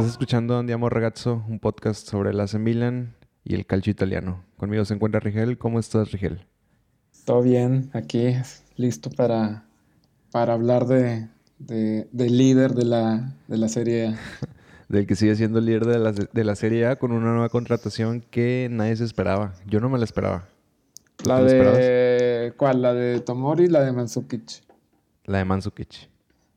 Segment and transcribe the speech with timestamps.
[0.00, 3.14] Estás escuchando Andiamo Ragazzo, un podcast sobre el AC Milan
[3.44, 4.42] y el calcio italiano.
[4.56, 5.58] Conmigo se encuentra Rigel.
[5.58, 6.46] ¿Cómo estás, Rigel?
[7.26, 8.32] Todo bien, aquí
[8.76, 9.66] listo para,
[10.30, 14.18] para hablar de, del líder de la, de la Serie A.
[14.88, 18.22] Del que sigue siendo líder de la, de la Serie A con una nueva contratación
[18.22, 19.52] que nadie se esperaba.
[19.66, 20.48] Yo no me la esperaba.
[21.26, 22.80] ¿La de cuál?
[22.80, 24.62] ¿La de Tomori y la de Mansukic?
[25.26, 26.08] La de Mansukic.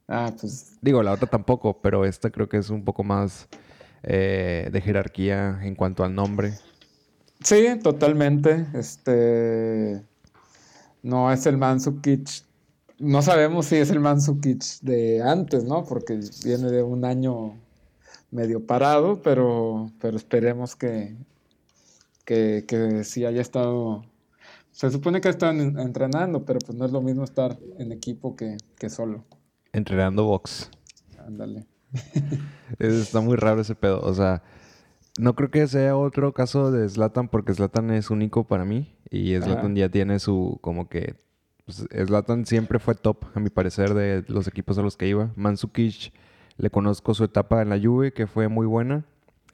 [0.07, 0.77] Ah, pues.
[0.81, 3.47] Digo, la otra tampoco, pero esta creo que es un poco más
[4.03, 6.53] eh, de jerarquía en cuanto al nombre.
[7.43, 8.67] Sí, totalmente.
[8.73, 10.03] Este.
[11.01, 12.27] No es el Mansukic.
[12.99, 15.83] No sabemos si es el Mansukic de antes, ¿no?
[15.83, 17.57] Porque viene de un año
[18.31, 21.15] medio parado, pero, pero esperemos que,
[22.25, 24.03] que, que sí haya estado.
[24.71, 28.57] Se supone que están entrenando, pero pues no es lo mismo estar en equipo que,
[28.77, 29.23] que solo.
[29.73, 30.69] Entrenando box.
[31.25, 31.65] Ándale.
[32.79, 33.99] Está muy raro ese pedo.
[34.01, 34.43] O sea,
[35.19, 38.95] no creo que sea otro caso de Slatan porque Slatan es único para mí.
[39.09, 41.15] Y Slatan ya tiene su, como que...
[41.65, 45.31] Pues, Slatan siempre fue top, a mi parecer, de los equipos a los que iba.
[45.35, 46.13] Mansukic
[46.57, 49.05] le conozco su etapa en la Juve, que fue muy buena.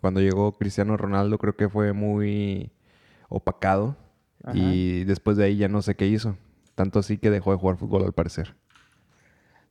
[0.02, 2.72] Cuando llegó Cristiano Ronaldo creo que fue muy
[3.30, 3.96] opacado.
[4.54, 6.38] Y después de ahí ya no sé qué hizo.
[6.76, 8.56] Tanto así que dejó de jugar fútbol al parecer.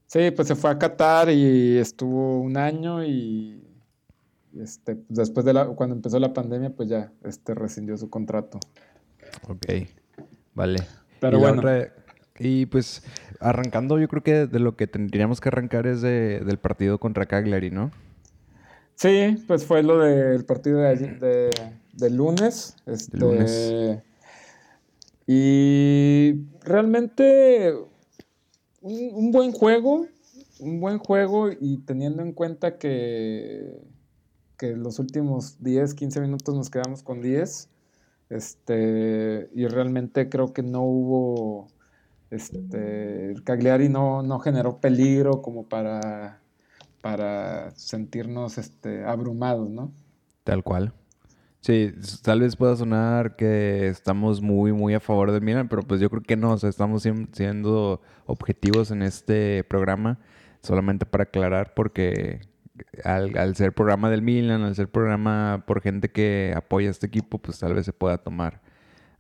[0.09, 3.62] Sí, pues se fue a Qatar y estuvo un año y
[4.59, 8.59] este, después de la, cuando empezó la pandemia, pues ya este, rescindió su contrato.
[9.48, 9.67] Ok,
[10.55, 10.79] vale.
[11.20, 11.62] Pero bueno.
[12.39, 13.03] Y pues
[13.39, 17.27] arrancando, yo creo que de lo que tendríamos que arrancar es de, del partido contra
[17.27, 17.91] Cagliari, ¿no?
[18.95, 21.51] Sí, pues fue lo del partido de,
[21.92, 22.77] de, lunes.
[22.86, 24.01] Este, lunes.
[25.27, 27.75] Y realmente
[28.81, 30.07] un, buen juego,
[30.61, 33.80] un buen juego y teniendo en cuenta que,
[34.57, 37.69] que los últimos 10, 15 minutos nos quedamos con 10.
[38.30, 41.69] Este, y realmente creo que no hubo
[42.30, 46.41] este, Cagliari no, no generó peligro como para,
[47.01, 49.92] para sentirnos este, abrumados, ¿no?
[50.45, 50.92] Tal cual.
[51.61, 51.92] Sí,
[52.23, 56.08] tal vez pueda sonar que estamos muy, muy a favor del Milan, pero pues yo
[56.08, 57.02] creo que no, o sea, estamos
[57.33, 60.19] siendo objetivos en este programa,
[60.63, 62.41] solamente para aclarar, porque
[63.05, 67.58] al, ser programa del Milan, al ser programa por gente que apoya este equipo, pues
[67.58, 68.61] tal vez se pueda tomar.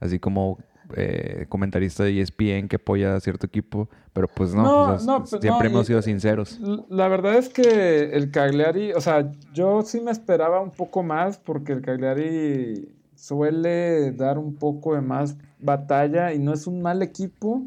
[0.00, 0.58] Así como
[0.96, 5.86] eh, comentarista de ESPN que apoya a cierto equipo, pero pues no, pues, siempre hemos
[5.86, 6.60] sido sinceros.
[6.88, 11.38] La verdad es que el Cagliari, o sea, yo sí me esperaba un poco más
[11.38, 17.02] porque el Cagliari suele dar un poco de más batalla y no es un mal
[17.02, 17.62] equipo.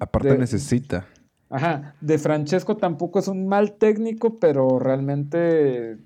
[0.00, 1.06] Aparte necesita.
[1.52, 5.98] Ajá, de Francesco tampoco es un mal técnico, pero realmente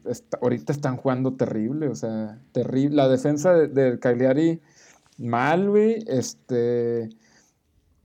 [0.42, 2.96] ahorita están jugando terrible, o sea, terrible.
[2.96, 4.60] La defensa del Cagliari
[5.18, 6.04] mal, güey.
[6.06, 7.10] Este.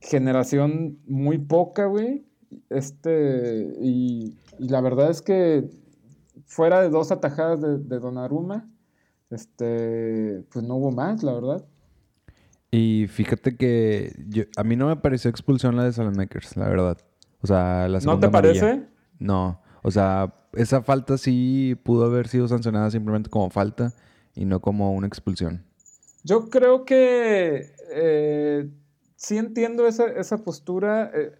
[0.00, 2.26] Generación muy poca, güey.
[2.70, 3.72] Este.
[3.80, 5.70] Y, la verdad es que
[6.46, 8.68] fuera de dos atajadas de, de Donnarumma,
[9.30, 10.44] este.
[10.52, 11.64] Pues no hubo más, la verdad.
[12.74, 16.96] Y fíjate que a mí no me pareció expulsión la de Salamakers, la verdad.
[17.42, 18.86] O sea, la segunda ¿No te parece?
[19.18, 19.60] No.
[19.82, 23.92] O sea, esa falta sí pudo haber sido sancionada simplemente como falta
[24.34, 25.64] y no como una expulsión.
[26.24, 28.68] Yo creo que eh,
[29.16, 31.32] sí entiendo esa, postura, eh,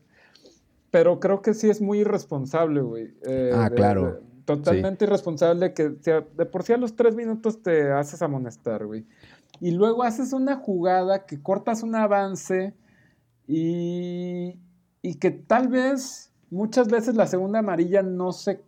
[0.91, 3.15] pero creo que sí es muy irresponsable, güey.
[3.23, 4.21] Eh, ah, claro.
[4.45, 9.07] totalmente irresponsable que de por sí a los tres minutos te haces amonestar, güey.
[9.61, 12.75] Y luego haces una jugada que cortas un avance
[13.47, 14.59] y,
[15.01, 18.61] y que tal vez, muchas veces la segunda amarilla no se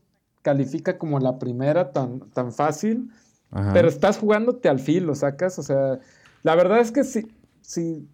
[0.43, 3.11] califica como la primera tan, tan fácil
[3.73, 5.59] pero estás jugándote al filo, sacas.
[5.59, 5.99] O sea,
[6.43, 7.27] la verdad es que sí,
[7.61, 8.09] sí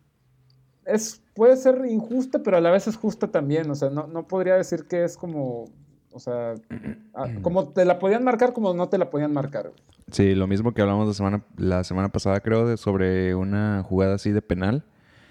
[0.84, 3.70] es, puede ser injusta, pero a la vez es justa también.
[3.70, 5.70] O sea, no, no podría decir que es como.
[6.12, 6.54] O sea,
[7.42, 9.72] como te la podían marcar, como no te la podían marcar.
[10.10, 14.16] Sí, lo mismo que hablamos la semana, la semana pasada, creo, de, sobre una jugada
[14.16, 14.84] así de penal.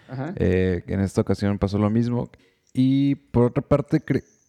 [0.08, 0.34] Ajá.
[0.38, 2.30] Eh, en esta ocasión pasó lo mismo.
[2.74, 4.02] Y por otra parte,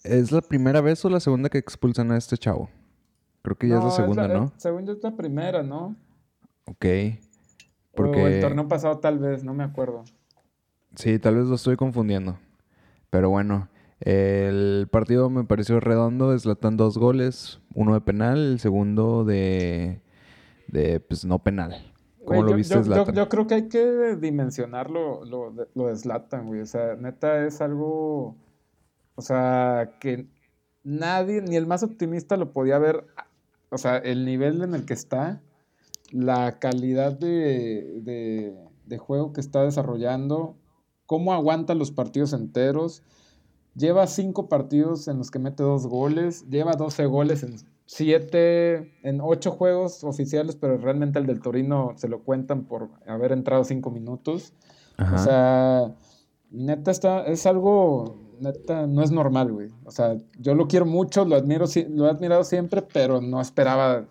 [0.04, 2.70] ¿es la primera vez o la segunda que expulsan a este chavo?
[3.42, 4.52] Creo que ya es la segunda, ¿no?
[4.56, 5.96] Según yo es la primera, ¿no?
[6.66, 6.86] Ok.
[7.94, 8.22] Porque...
[8.22, 10.04] O el torneo pasado tal vez, no me acuerdo.
[10.94, 12.38] Sí, tal vez lo estoy confundiendo.
[13.10, 13.68] Pero bueno,
[14.00, 16.36] el partido me pareció redondo.
[16.38, 20.00] Slatan dos goles, uno de penal, el segundo de,
[20.68, 21.92] de pues no penal.
[22.24, 26.46] ¿Cómo lo viste, yo, yo, creo que hay que dimensionar lo, lo, lo de Slatan,
[26.46, 26.60] güey.
[26.60, 28.36] O sea, neta es algo.
[29.14, 30.26] O sea, que
[30.84, 33.06] nadie, ni el más optimista lo podía ver
[33.70, 35.42] o sea, el nivel en el que está,
[36.10, 38.54] la calidad de, de,
[38.86, 40.56] de juego que está desarrollando,
[41.06, 43.02] cómo aguanta los partidos enteros.
[43.74, 47.56] Lleva cinco partidos en los que mete dos goles, lleva 12 goles en
[47.86, 53.32] siete, en ocho juegos oficiales, pero realmente el del Torino se lo cuentan por haber
[53.32, 54.52] entrado cinco minutos.
[54.96, 55.96] O sea,
[56.50, 59.68] neta está, es algo, neta, no es normal, güey.
[59.84, 64.06] O sea, yo lo quiero mucho, lo admiro, lo he admirado siempre, pero no esperaba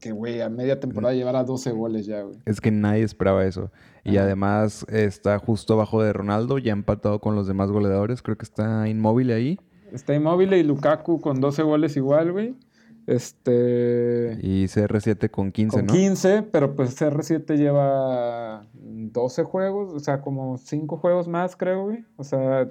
[0.00, 2.36] que, güey, a media temporada llevara 12 goles ya, güey.
[2.44, 3.70] Es que nadie esperaba eso.
[4.04, 8.20] Y además está justo abajo de Ronaldo, ya empatado con los demás goleadores.
[8.20, 9.60] Creo que está inmóvil ahí.
[9.92, 12.56] Está inmóvil y Lukaku con 12 goles igual, güey.
[13.06, 14.38] Este.
[14.42, 20.56] Y CR7 con 15, con 15, pero pues CR7 lleva 12 juegos, o sea, como
[20.56, 22.04] 5 juegos más, creo, güey.
[22.16, 22.70] O sea,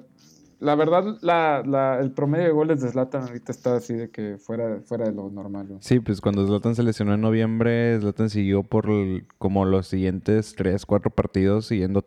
[0.62, 4.38] la verdad, la, la, el promedio de goles de Zlatan ahorita está así de que
[4.38, 5.78] fuera, fuera de lo normal.
[5.80, 8.86] Sí, pues cuando Zlatan se lesionó en noviembre, Zlatan siguió por
[9.38, 12.06] como los siguientes 3, 4 partidos siguiendo,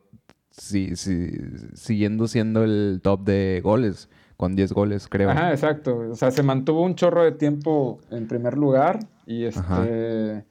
[0.51, 1.31] sí, sí,
[1.73, 5.31] siguiendo siendo el top de goles, con 10 goles, creo.
[5.31, 5.97] Ajá, exacto.
[6.11, 10.45] O sea, se mantuvo un chorro de tiempo en primer lugar y este...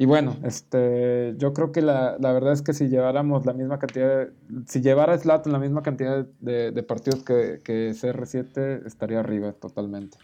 [0.00, 4.28] Y bueno, este, yo creo que la, verdad es que si lleváramos la misma cantidad,
[4.66, 10.16] si llevara Slatan la misma cantidad de, partidos que, que, CR7, estaría arriba totalmente.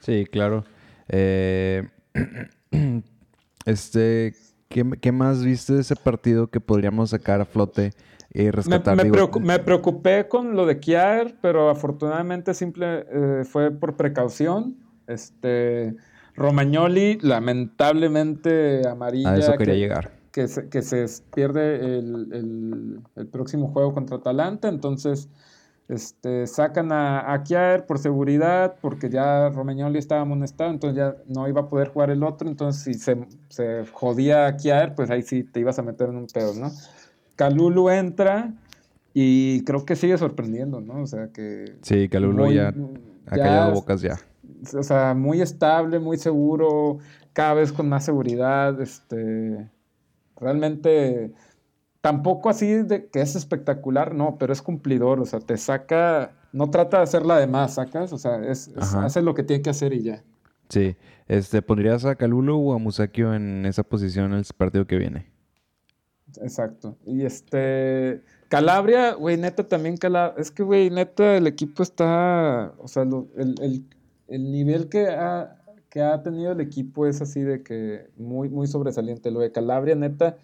[0.00, 0.64] Sí, claro.
[1.08, 1.88] Eh,
[3.64, 4.34] este,
[4.68, 7.92] ¿qué, más viste de ese partido que podríamos sacar a flote
[8.34, 8.98] y rescatar?
[9.40, 14.76] Me, preocupé con lo de Kiar, pero afortunadamente simple eh, fue por precaución.
[15.06, 15.96] Este
[16.34, 19.32] Romagnoli, lamentablemente amarilla.
[19.32, 20.10] A eso quería llegar.
[20.32, 23.00] Que se, que se pierde el,
[23.30, 25.28] próximo juego contra Atalanta, entonces
[25.88, 27.44] este, sacan a, a
[27.86, 32.22] por seguridad, porque ya Romagnoli estaba amonestado, entonces ya no iba a poder jugar el
[32.22, 36.08] otro, entonces si se, se jodía a Kiaer, pues ahí sí te ibas a meter
[36.08, 36.70] en un pedo, ¿no?
[37.36, 38.54] Calulu entra
[39.12, 41.02] y creo que sigue sorprendiendo, ¿no?
[41.02, 41.76] O sea que...
[41.82, 42.72] Sí, Calulu ya
[43.26, 44.18] ha callado bocas ya
[44.74, 46.98] o sea, muy estable, muy seguro,
[47.32, 49.70] cada vez con más seguridad, este,
[50.36, 51.32] realmente,
[52.00, 56.70] tampoco así de que es espectacular, no, pero es cumplidor, o sea, te saca, no
[56.70, 59.92] trata de hacerla de más, sacas, o sea, es, hace lo que tiene que hacer
[59.92, 60.22] y ya.
[60.68, 60.96] Sí,
[61.28, 65.30] este, ¿pondrías a Calulo o a Musakio en esa posición en el partido que viene?
[66.40, 68.22] Exacto, y este...
[68.48, 70.38] Calabria, güey, neta también Calabria.
[70.38, 72.74] Es que, güey, neta, el equipo está.
[72.76, 73.86] O sea, el, el
[74.38, 75.56] nivel que ha,
[75.90, 79.30] que ha tenido el equipo es así de que muy, muy sobresaliente.
[79.30, 80.36] Lo de Calabria, neta,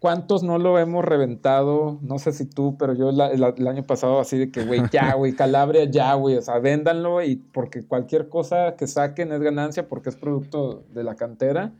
[0.00, 1.98] ¿cuántos no lo hemos reventado?
[2.02, 5.32] No sé si tú, pero yo el, año pasado así de que, güey, ya, güey,
[5.32, 10.08] Calabria, ya, güey, o sea, véndanlo y porque cualquier cosa que saquen es ganancia porque
[10.08, 11.72] es producto de la cantera.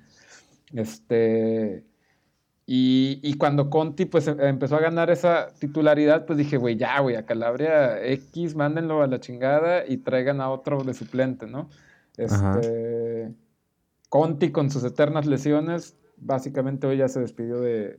[0.74, 1.89] Este...
[2.72, 7.00] Y, y, cuando Conti pues em, empezó a ganar esa titularidad, pues dije, güey, ya,
[7.00, 11.68] güey, a Calabria X, mándenlo a la chingada y traigan a otro de suplente, ¿no?
[12.16, 13.34] Este,
[14.08, 17.98] Conti con sus eternas lesiones, básicamente hoy ya se despidió de,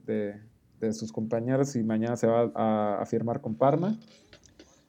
[0.79, 3.99] de, sus compañeros y mañana se va a, a firmar con Parma.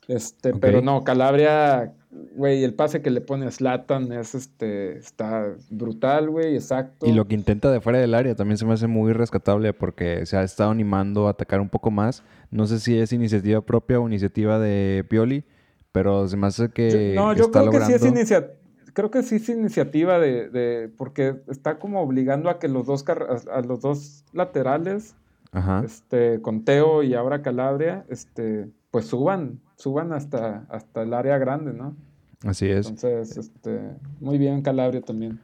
[0.09, 1.95] Este, pero no, Calabria,
[2.35, 7.07] güey, el pase que le pone a Slatan es este, está brutal, güey, exacto.
[7.07, 10.27] Y lo que intenta de fuera del área también se me hace muy rescatable porque
[10.27, 12.23] se ha estado animando a atacar un poco más.
[12.51, 15.45] No sé si es iniciativa propia o iniciativa de Pioli,
[15.93, 17.13] pero se me hace que.
[17.15, 18.55] no, yo creo que sí es iniciativa.
[18.95, 23.07] Creo que sí es iniciativa de, de, porque está como obligando a que los dos
[23.09, 25.15] a los dos laterales,
[25.83, 31.73] este, con Teo y ahora Calabria, este, pues suban, suban hasta, hasta el área grande,
[31.73, 31.97] ¿no?
[32.45, 32.87] Así es.
[32.87, 33.81] Entonces, este,
[34.21, 35.41] muy bien Calabria también.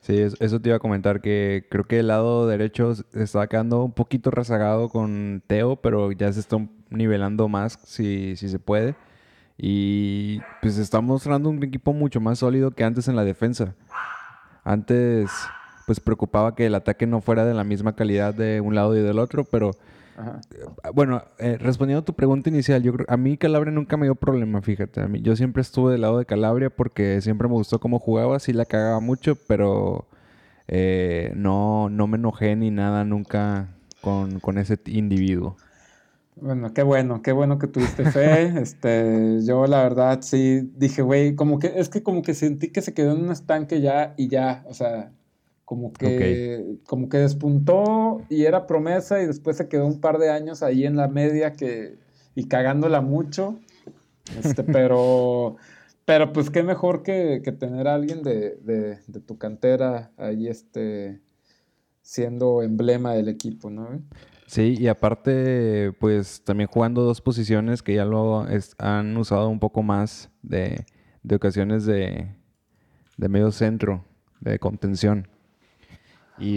[0.00, 3.92] Sí, eso te iba a comentar que creo que el lado derecho está quedando un
[3.92, 6.58] poquito rezagado con Teo, pero ya se está
[6.90, 8.94] nivelando más si, si se puede.
[9.56, 13.74] Y pues está mostrando un equipo mucho más sólido que antes en la defensa.
[14.64, 15.30] Antes
[15.86, 19.00] pues preocupaba que el ataque no fuera de la misma calidad de un lado y
[19.00, 19.70] del otro, pero
[20.18, 24.14] eh, bueno, eh, respondiendo a tu pregunta inicial, yo a mí Calabria nunca me dio
[24.14, 25.00] problema, fíjate.
[25.00, 28.38] A mí, yo siempre estuve del lado de Calabria porque siempre me gustó cómo jugaba,
[28.38, 30.06] sí la cagaba mucho, pero
[30.66, 33.68] eh, no, no me enojé ni nada nunca
[34.00, 35.56] con, con ese individuo.
[36.40, 38.44] Bueno, qué bueno, qué bueno que tuviste fe.
[38.60, 42.82] este, yo la verdad sí dije, güey, como que es que como que sentí que
[42.82, 45.12] se quedó en un estanque ya y ya, o sea,
[45.68, 50.30] como que, como que despuntó y era promesa y después se quedó un par de
[50.30, 51.98] años ahí en la media que,
[52.34, 53.58] y cagándola mucho.
[54.42, 55.56] Este, pero,
[56.06, 61.20] Pero pues qué mejor que, tener a alguien de, tu cantera ahí este,
[62.00, 64.00] siendo emblema del equipo, ¿no?
[64.46, 68.46] Sí, y aparte, pues también jugando dos posiciones que ya lo
[68.78, 70.86] han usado un poco más de,
[71.22, 72.34] de ocasiones de,
[73.18, 74.06] de medio centro,
[74.40, 75.28] de contención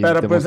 [0.00, 0.44] pero pues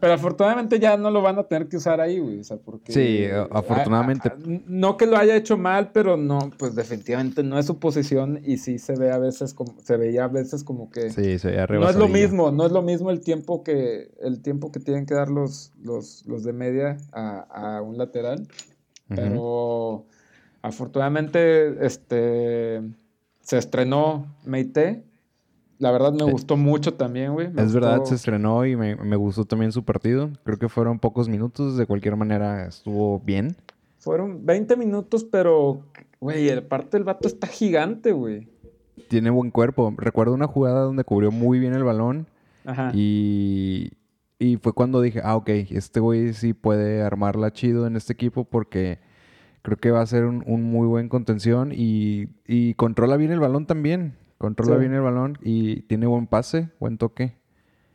[0.00, 2.40] pero afortunadamente ya no lo van a tener que usar ahí, güey.
[2.40, 2.92] O sea, porque.
[2.92, 4.32] Sí, afortunadamente.
[4.66, 8.58] no que lo haya hecho mal, pero no, pues definitivamente no es su posición y
[8.58, 11.10] sí se ve a veces como, se veía a veces como que.
[11.10, 14.42] Sí, se veía No es lo mismo, no es lo mismo el tiempo que, el
[14.42, 18.46] tiempo que tienen que dar los, los, los de media a, un lateral.
[19.08, 20.04] Pero
[20.60, 22.82] afortunadamente, este
[23.40, 25.07] se estrenó Meite
[25.78, 27.48] la verdad me gustó mucho también, güey.
[27.56, 30.30] es verdad, se estrenó y me, gustó también su partido.
[30.44, 33.56] Creo que fueron pocos minutos, de cualquier manera estuvo bien.
[33.98, 35.82] Fueron 20 minutos, pero,
[36.20, 38.48] güey, aparte el vato está gigante, güey.
[39.08, 39.94] Tiene buen cuerpo.
[39.96, 42.26] Recuerdo una jugada donde cubrió muy bien el balón.
[42.64, 42.90] Ajá.
[42.94, 43.92] Y,
[44.38, 48.44] y fue cuando dije, ah, ok, este güey sí puede armarla chido en este equipo
[48.44, 48.98] porque
[49.62, 53.66] creo que va a ser un, muy buen contención y, y controla bien el balón
[53.66, 54.14] también.
[54.38, 57.36] Controla bien el balón y tiene buen pase, buen toque.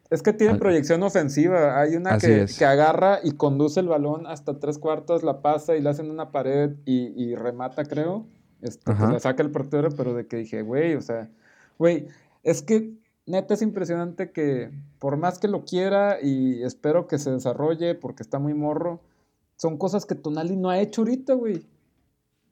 [0.09, 1.79] Es que tiene proyección ofensiva.
[1.79, 5.91] Hay una que, agarra y conduce el balón hasta tres cuartos, la pasa y la
[5.91, 8.27] hace en una pared y, remata, creo.
[8.62, 11.29] Este, pues, la saca el portero, pero de que dije, güey, o sea,
[11.79, 12.07] güey,
[12.43, 12.93] es que
[13.25, 14.69] neta es impresionante que
[15.00, 19.01] por más que lo quiera y espero que se desarrolle porque está muy morro,
[19.55, 21.65] son cosas que Tonali no ha hecho ahorita, güey.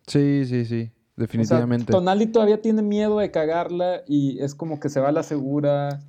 [0.07, 0.91] Sí, sí, sí.
[1.21, 1.91] Definitivamente.
[1.91, 5.99] Tonali todavía tiene miedo de cagarla y es como que se va a la segura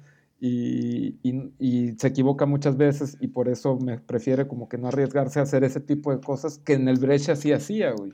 [0.40, 1.18] y,
[1.98, 5.64] se equivoca muchas veces y por eso me prefiere como que no arriesgarse a hacer
[5.64, 8.12] ese tipo de cosas que en el Brescia sí hacía, güey.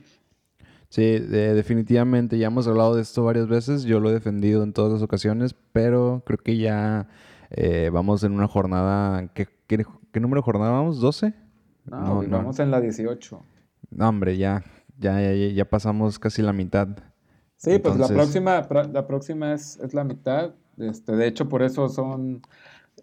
[0.89, 4.91] Sí, definitivamente, ya hemos hablado de esto varias veces, yo lo he defendido en todas
[4.91, 7.07] las ocasiones, pero creo que ya
[7.51, 11.01] eh, vamos en una jornada, ¿qué, qué, número de jornada vamos?
[11.01, 11.33] ¿12?
[11.85, 13.41] No, vamos en la 18.
[13.91, 14.63] No, hombre, ya,
[14.99, 16.89] ya, ya, ya pasamos casi la mitad.
[17.57, 20.51] Sí, pues la próxima, la próxima es, la mitad.
[20.77, 22.41] Este, de hecho, por eso son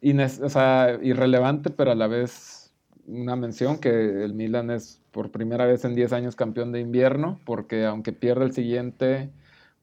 [0.02, 2.72] o sea, irrelevante, pero a la vez
[3.06, 7.38] una mención que el Milan es por primera vez en 10 años campeón de invierno,
[7.44, 9.30] porque aunque pierda el siguiente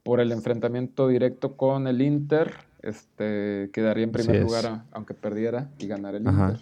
[0.04, 5.88] por el enfrentamiento directo con el Inter, este, quedaría en primer lugar aunque perdiera y
[5.88, 6.60] ganara el Inter.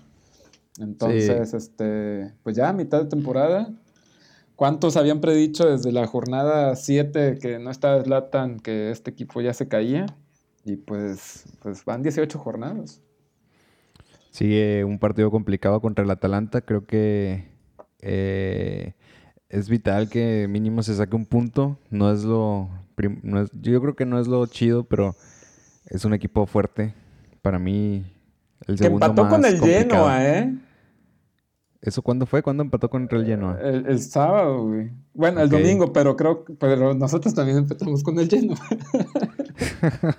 [0.80, 3.70] Entonces, este, pues ya mitad de temporada,
[4.62, 9.56] ¿Cuántos habían predicho desde la jornada 7 que no estaba Zlatan, que este equipo ya
[9.56, 10.06] se caía?
[10.64, 13.02] Y pues, pues van 18 jornadas.
[14.30, 16.62] Sigue un partido complicado contra el Atalanta.
[16.62, 17.48] Creo que
[18.02, 18.94] eh,
[19.50, 21.80] es vital que mínimo se saque un punto.
[21.90, 22.70] No es lo.
[23.54, 25.16] yo creo que no es lo chido, pero
[25.88, 26.94] es un equipo fuerte.
[27.42, 28.06] Para mí,
[28.68, 29.08] el segundo.
[29.08, 30.54] Que empató con el Genoa, ¿eh?
[31.82, 32.44] ¿Eso cuándo fue?
[32.44, 33.60] ¿Cuándo empató contra el Genoa?
[33.60, 34.92] El, sábado, güey.
[35.16, 38.58] Bueno, el domingo, pero creo pero nosotros también empezamos con el Genoa.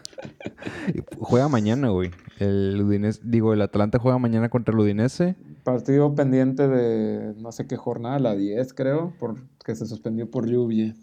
[1.21, 2.11] juega mañana, güey.
[2.41, 5.37] El Udinese, digo, el Atlanta juega mañana contra el Udinese.
[5.63, 10.97] Partido pendiente de no sé qué jornada, la 10 creo, porque se suspendió por lluvia.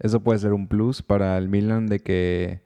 [0.00, 2.62] Eso puede ser un plus para el Milan de que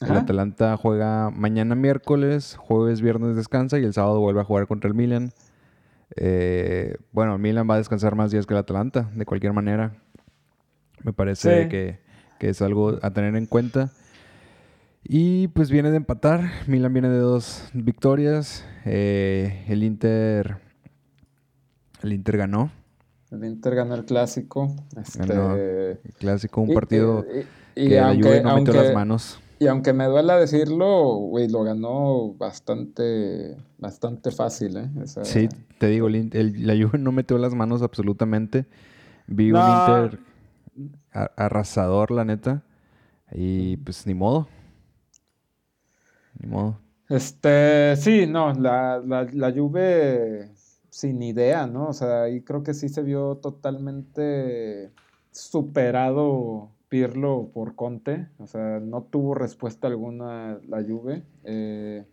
[0.00, 4.88] el Atlanta juega mañana miércoles, jueves, viernes descansa y el sábado vuelve a jugar contra
[4.88, 5.30] el Milan.
[6.16, 9.96] Eh, bueno, Milan va a descansar más días que el Atalanta, de cualquier manera.
[11.02, 12.00] Me parece que,
[12.40, 13.90] es algo a tener en cuenta.
[15.04, 16.50] Y pues viene de empatar.
[16.66, 18.64] Milan viene de dos victorias.
[18.84, 20.58] Eh, el Inter.
[22.02, 22.70] El Inter ganó.
[23.30, 24.74] El Inter ganó el clásico.
[24.96, 27.24] Este, el clásico, un partido
[27.74, 29.38] y, que aunque, no metió las manos.
[29.60, 34.90] Y aunque me duela decirlo, güey, lo ganó bastante, bastante fácil, ¿eh?
[35.24, 35.48] Sí,
[35.78, 38.66] te digo, el, la Juve no metió las manos absolutamente.
[39.26, 40.20] Vi un Inter
[41.12, 42.62] arrasador, la neta.
[43.32, 44.48] Y pues ni modo.
[46.38, 46.78] Ni modo.
[47.08, 50.52] Este, sí, no, la, la, la Juve
[50.88, 51.88] sin idea, ¿no?
[51.88, 54.92] O sea, ahí creo que sí se vio totalmente
[55.32, 61.22] superado Pirlo por Conte, o sea, no tuvo respuesta alguna la Juve.
[61.44, 62.04] Eh,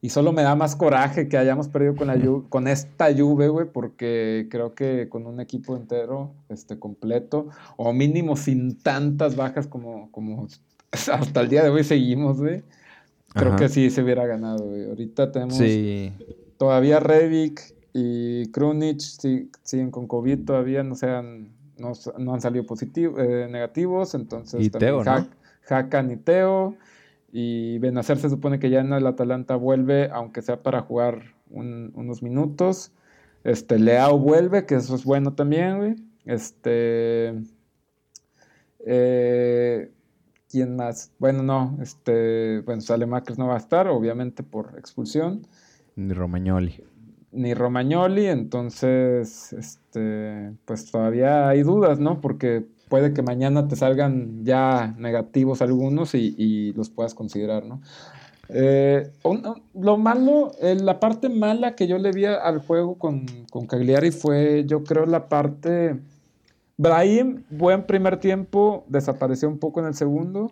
[0.00, 2.16] y solo me da más coraje que hayamos perdido con, la
[2.48, 8.36] con esta Juve, güey, porque creo que con un equipo entero, este, completo, o mínimo
[8.36, 10.48] sin tantas bajas como, como
[10.90, 12.64] hasta el día de hoy seguimos, güey.
[13.34, 14.88] Creo que sí se hubiera ganado, güey.
[14.88, 15.58] Ahorita tenemos
[16.58, 19.00] todavía Revic y Krunic
[19.62, 25.02] siguen con COVID todavía, no sean no, han salido positivos, eh, negativos, entonces y Teo,
[25.04, 25.28] ¿no?
[25.68, 26.76] Hakan y Teo.
[27.32, 32.22] Y Benacer se supone que ya en el Atalanta vuelve, aunque sea para jugar unos
[32.22, 32.92] minutos.
[33.42, 35.96] Este, Leao vuelve, que eso es bueno también, güey.
[36.26, 37.34] Este.
[38.80, 39.90] Eh,
[40.48, 41.10] ¿Quién más?
[41.18, 42.60] Bueno, no, este.
[42.60, 45.46] Bueno, Salemakers no va a estar, obviamente por expulsión.
[45.96, 46.84] Ni Romagnoli.
[47.32, 50.52] Ni Romagnoli, entonces, este.
[50.66, 52.20] Pues todavía hay dudas, ¿no?
[52.20, 57.80] Porque puede que mañana te salgan ya negativos algunos y, los puedas considerar, ¿no?
[58.50, 59.10] Eh,
[59.72, 64.10] lo malo, eh, la parte mala que yo le vi al juego con, con Cagliari
[64.10, 66.00] fue, yo creo, la parte...
[66.76, 70.50] Brahim, buen primer tiempo, desapareció un poco en el segundo.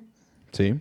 [0.53, 0.79] Sí.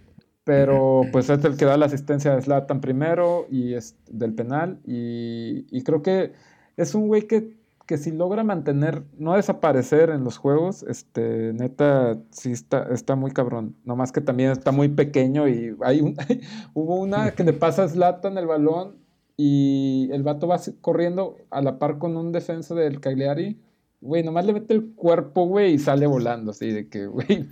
[0.49, 4.79] Pero pues es el que da la asistencia de Slatan primero y es del penal.
[4.83, 6.33] Y, y creo que
[6.75, 12.19] es un güey que que si logra mantener, no desaparecer en los juegos, este, neta,
[12.29, 13.75] sí está, está muy cabrón.
[13.83, 16.15] Nomás que también está muy pequeño y hay un,
[16.75, 18.97] hubo una que le pasa a Zlatan el balón
[19.37, 23.59] y el vato va corriendo a la par con un defensa del Cagliari.
[24.01, 27.47] Güey, nomás le mete el cuerpo, güey, y sale volando, así de que, güey,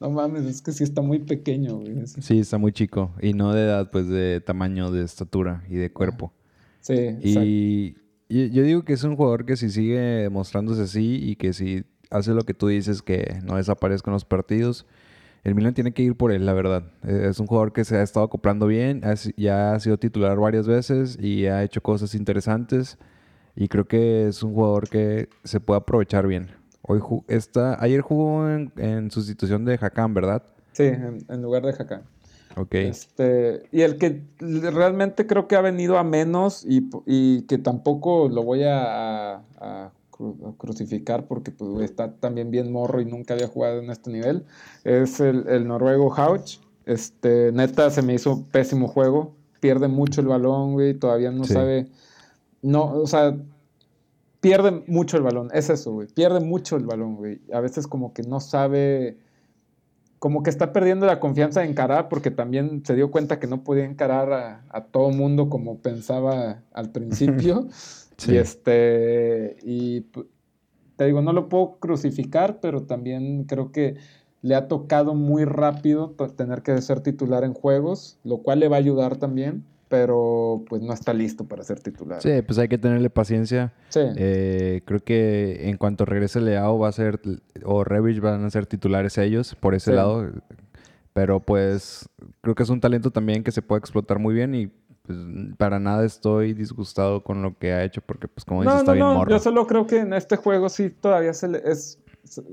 [0.00, 2.06] no mames, es que sí está muy pequeño, güey.
[2.06, 3.12] Sí, está muy chico.
[3.20, 6.32] Y no de edad, pues de tamaño, de estatura y de cuerpo.
[6.80, 7.94] Sí, y
[8.28, 12.32] yo digo que es un jugador que si sigue mostrándose así y que si hace
[12.32, 14.86] lo que tú dices, que no desaparezca en los partidos,
[15.44, 16.90] el Milan tiene que ir por él, la verdad.
[17.04, 19.02] E, es un jugador que se ha estado acoplando bien,
[19.36, 22.98] ya ha sido titular varias veces y ha hecho cosas interesantes.
[23.54, 26.50] Y creo que es un jugador que se puede aprovechar bien.
[26.88, 30.42] Hoy está, ayer jugó en, sustitución de Hakan, ¿verdad?
[30.72, 32.02] Sí, en, lugar de Hakan.
[32.56, 32.74] Ok.
[32.74, 38.44] Este, y el que realmente creo que ha venido a menos y, que tampoco lo
[38.44, 39.42] voy a,
[40.56, 44.44] crucificar porque pues, está también bien morro y nunca había jugado en este nivel,
[44.84, 46.60] es el, noruego Hauch.
[46.86, 49.34] Este, neta, se me hizo pésimo juego.
[49.58, 50.94] Pierde mucho el balón, güey.
[50.94, 51.88] Todavía no sabe.
[52.62, 53.36] No, o sea,
[54.40, 55.48] pierde mucho el balón.
[55.52, 56.08] Es eso, güey.
[56.08, 57.40] Pierde mucho el balón, güey.
[57.52, 59.18] A veces como que no sabe
[60.18, 63.62] como que está perdiendo la confianza de encarar porque también se dio cuenta que no
[63.62, 67.68] podía encarar a, todo mundo como pensaba al principio.
[68.26, 70.06] Y este, y
[70.96, 73.96] te digo, no lo puedo crucificar, pero también creo que
[74.40, 78.76] le ha tocado muy rápido tener que ser titular en juegos, lo cual le va
[78.76, 82.20] a ayudar también pero pues no está listo para ser titular.
[82.20, 83.72] Sí, pues hay que tenerle paciencia.
[83.88, 84.00] Sí.
[84.16, 87.20] Eh, creo que en cuanto regrese Leao va a ser,
[87.64, 90.30] o Revich van a ser titulares ellos por ese lado.
[91.12, 92.08] Pero pues
[92.42, 95.18] creo que es un talento también que se puede explotar muy bien y pues
[95.56, 99.06] para nada estoy disgustado con lo que ha hecho porque pues como dices está bien
[99.06, 99.30] morro.
[99.30, 101.98] Yo solo creo que en este juego sí todavía se le, es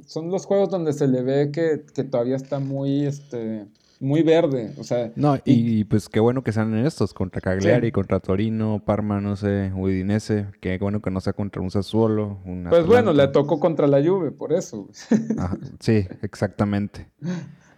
[0.05, 3.65] son los juegos donde se le ve que, que todavía está muy este
[4.03, 5.11] muy verde, o sea...
[5.15, 9.37] No, y, pues qué bueno que sean en estos, contra Cagliari, contra Torino, Parma, no
[9.37, 12.39] sé, Udinese, qué bueno que no sea contra un Sassuolo,
[12.69, 14.89] Pues bueno, le tocó contra la Juve, por eso.
[15.79, 17.07] sí, exactamente.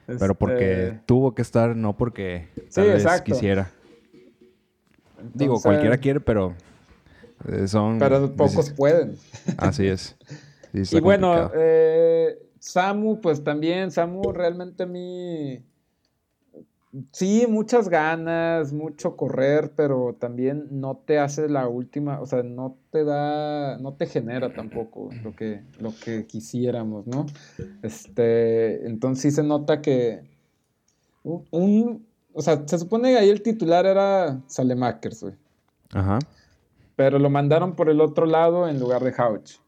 [0.07, 3.71] Pero porque este tuvo que estar, no porque tal vez quisiera.
[5.33, 6.55] Digo, cualquiera quiere, pero
[7.47, 7.99] eh, son...
[7.99, 9.15] Pero pocos pueden.
[9.57, 10.15] Así es.
[10.73, 15.63] y bueno, eh, Samu, pues también, Samu realmente a mí
[17.12, 22.77] sí, muchas ganas, mucho correr, pero también no te hace la última, o sea, no
[22.91, 27.25] te da, no te genera tampoco lo que, lo que quisiéramos, ¿no?
[27.81, 30.21] Este, entonces sí se nota que
[31.23, 35.36] un, o sea, se supone que ahí el titular era Salemakers, güey.
[35.93, 36.19] Ajá.
[36.95, 39.60] Pero lo mandaron por el otro lado en lugar de Hauch.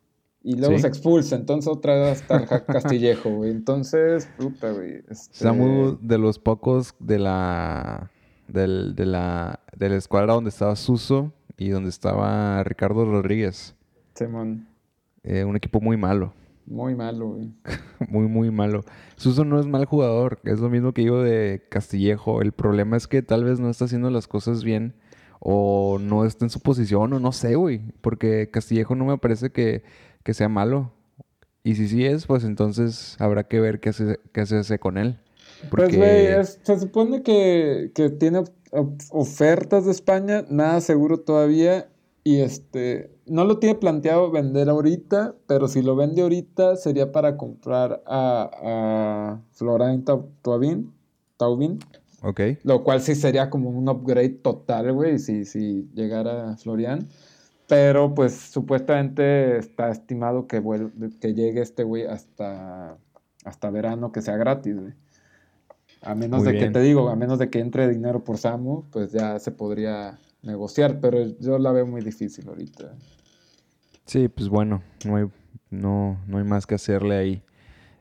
[0.48, 3.52] Y luego se expulsa, entonces otra vez hasta el Castillejo, güey.
[3.52, 5.04] Entonces, puta, güey.
[5.10, 5.40] Este...
[5.40, 8.10] Samu, de los pocos de la,
[8.48, 13.76] del, de la, de la escuadra donde estaba Suso y donde estaba Ricardo Rodríguez.
[14.16, 14.70] Simón.
[15.24, 16.34] Eh, un equipo muy malo.
[16.66, 17.52] Muy malo, güey.
[18.08, 18.86] muy, muy malo.
[19.18, 20.40] Suso no es mal jugador.
[20.46, 22.42] Es lo mismo que digo de Castillejo.
[22.42, 24.94] El problema es que tal vez no está haciendo las cosas bien
[25.42, 27.82] o no está en su posición o no sé, güey.
[28.00, 29.84] Porque Castillejo no me parece que
[30.28, 30.92] que sea malo.
[31.64, 34.98] Y si sí es, pues entonces habrá que ver qué, hace, qué se hace con
[34.98, 35.22] él.
[35.72, 38.44] Pues, güey, se supone que, tiene
[39.12, 41.88] ofertas de España, nada seguro todavía.
[42.26, 47.38] Y este, no lo tiene planteado vender ahorita, pero si lo vende ahorita sería para
[47.38, 50.92] comprar a, a Florian Taubin.
[51.38, 51.80] Taubin.
[52.22, 52.42] Ok.
[52.64, 57.08] Lo cual sí sería como un upgrade total, güey, si, si llegara Florian.
[57.68, 60.64] Pero pues supuestamente está estimado que,
[61.20, 62.98] que llegue este güey hasta,
[63.44, 64.94] hasta verano, que sea gratis, güey.
[66.02, 69.12] A menos de que te digo, a menos de que entre dinero por Samu, pues
[69.12, 72.94] ya se podría negociar, pero yo la veo muy difícil ahorita.
[74.06, 75.26] Sí, pues bueno, no hay,
[75.70, 77.44] no, no hay más que hacerle ahí.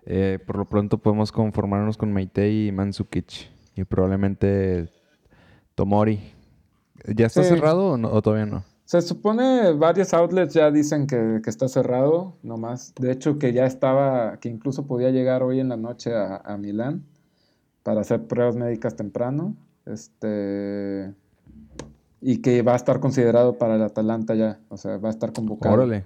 [0.04, 3.50] Eh, por lo pronto podemos conformarnos con Maite y Mansukic.
[3.74, 4.88] Y probablemente
[5.74, 6.20] Tomori.
[7.04, 8.64] ¿Ya está cerrado o, todavía no?
[8.86, 12.94] Se supone varios outlets ya dicen que, está cerrado, nomás.
[12.98, 16.56] De hecho, que ya estaba, que incluso podía llegar hoy en la noche a, a
[16.56, 17.04] Milán
[17.82, 19.54] para hacer pruebas médicas temprano.
[19.84, 21.14] Este
[22.20, 25.32] y que va a estar considerado para el Atalanta ya, o sea, va a estar
[25.32, 25.74] convocado.
[25.74, 26.04] Órale.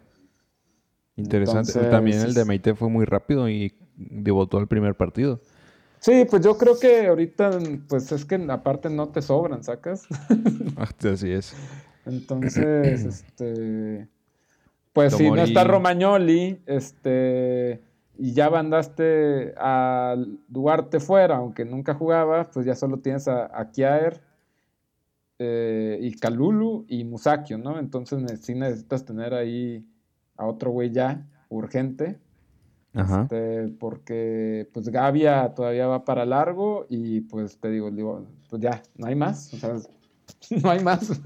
[1.16, 1.72] Interesante.
[1.84, 5.40] También el de Meite fue muy rápido y debutó el primer partido.
[5.98, 10.06] Sí, pues yo creo que ahorita, pues es que aparte no te sobran, ¿sacas?
[10.76, 11.54] Así es.
[12.06, 14.08] Entonces, este.
[14.92, 17.82] Pues si no está Romagnoli, este.
[18.18, 20.14] Y ya mandaste a
[20.48, 24.20] Duarte fuera, aunque nunca jugaba, pues ya solo tienes a, a Kiaer
[25.42, 27.78] eh, y Kalulu y Musakio, ¿no?
[27.78, 29.86] Entonces sí necesitas tener ahí
[30.36, 32.18] a otro güey ya, urgente.
[32.92, 33.22] Ajá.
[33.22, 38.82] Este, porque pues Gavia todavía va para largo y pues te digo, digo, pues ya,
[38.96, 39.76] no hay más, o sea,
[40.62, 41.20] no hay más.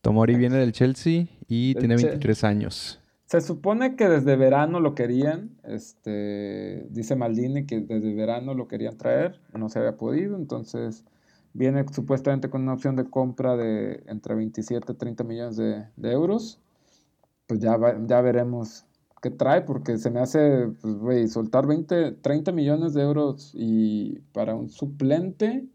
[0.00, 3.00] Tomori viene del Chelsea y tiene 23 años.
[3.26, 8.96] Se supone que desde verano lo querían, este, dice Maldini que desde verano lo querían
[8.96, 11.04] traer, no se había podido, entonces
[11.58, 16.60] Viene supuestamente con una opción de compra de entre 27 y 30 millones de, euros.
[17.46, 18.84] Pues ya, ya veremos
[19.22, 24.20] qué trae, porque se me hace, pues, güey, soltar 20, 30 millones de euros y
[24.32, 25.66] para un suplente,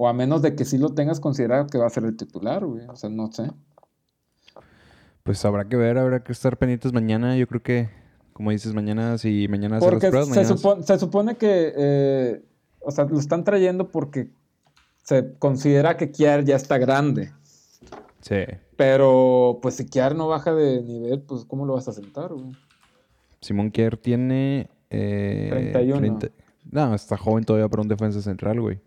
[0.00, 2.64] o a menos de que sí lo tengas considerado que va a ser el titular,
[2.64, 2.86] güey.
[2.86, 3.50] O sea, no sé.
[5.24, 7.36] Pues habrá que ver, habrá que estar pendientes mañana.
[7.36, 7.90] Yo creo que,
[8.32, 12.44] como dices, mañana, si mañana hace las pruebas, se, supone, se supone que, eh,
[12.78, 14.30] o sea, lo están trayendo porque
[15.02, 17.32] se considera que Kiar ya está grande.
[18.20, 18.44] Sí.
[18.76, 22.52] Pero, pues si Kiar no baja de nivel, pues ¿cómo lo vas a sentar, güey?
[23.40, 24.70] Simón Kiar tiene...
[24.90, 26.18] Eh, 31.
[26.70, 28.78] No, está joven todavía para un defensa central, güey.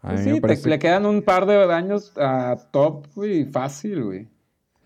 [0.00, 4.28] Pues sí, le quedan un par de años a top, güey, fácil, güey.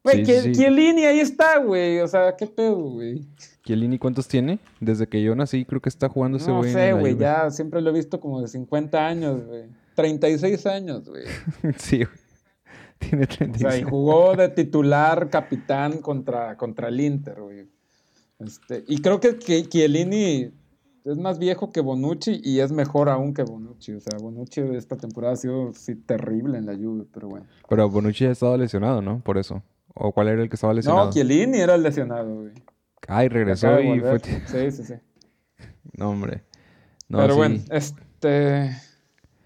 [0.04, 2.00] Güey, sí, ahí está, güey.
[2.00, 3.24] O sea, ¿qué pedo, güey?
[3.64, 4.58] Chiellini, ¿cuántos tiene?
[4.80, 6.72] Desde que yo nací, creo que está jugando ese güey.
[6.72, 9.66] No sé, güey, ya siempre lo he visto como de 50 años, güey.
[9.94, 11.24] 36 años, güey.
[11.76, 12.02] sí,
[12.98, 13.64] tiene 36.
[13.64, 17.68] O sea, y jugó de titular capitán contra, contra el Inter, güey.
[18.40, 20.50] Este, y creo que, que Chiellini
[21.04, 23.92] es más viejo que Bonucci y es mejor aún que Bonucci.
[23.92, 27.46] O sea, Bonucci esta temporada ha sido sí, terrible en la lluvia, pero bueno.
[27.68, 29.20] Pero Bonucci ha estado lesionado, ¿no?
[29.20, 29.62] Por eso.
[29.94, 31.06] ¿O cuál era el que estaba lesionado?
[31.06, 32.52] No, Chiellini era el lesionado, güey.
[33.08, 34.18] Ay, regresó y fue...
[34.20, 34.94] Sí, sí, sí.
[35.98, 36.44] No, hombre.
[37.08, 38.70] pero bueno, este...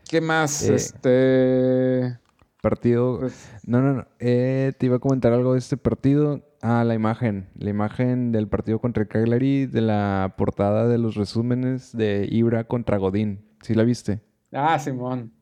[0.09, 0.63] ¿Qué más?
[0.69, 2.19] Eh, este.
[2.63, 3.21] Partido.
[3.21, 4.07] Pues no, no, no.
[4.19, 6.43] Eh, te iba a comentar algo de este partido.
[6.63, 7.49] Ah, la imagen.
[7.59, 12.65] La imagen del partido contra el Cagliari, de la portada de los resúmenes de Ibra
[12.65, 13.45] contra Godín.
[13.63, 14.21] ¿Sí la viste?
[14.53, 15.33] Ah, Simón.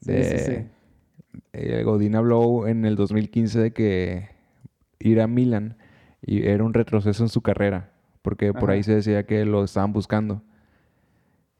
[0.00, 0.52] Sí, sí, sí.
[1.52, 4.28] Eh, Godín habló en el 2015 de que
[4.98, 5.78] ir a Milan
[6.20, 9.92] y era un retroceso en su carrera, porque por ahí se decía que lo estaban
[9.92, 10.42] buscando.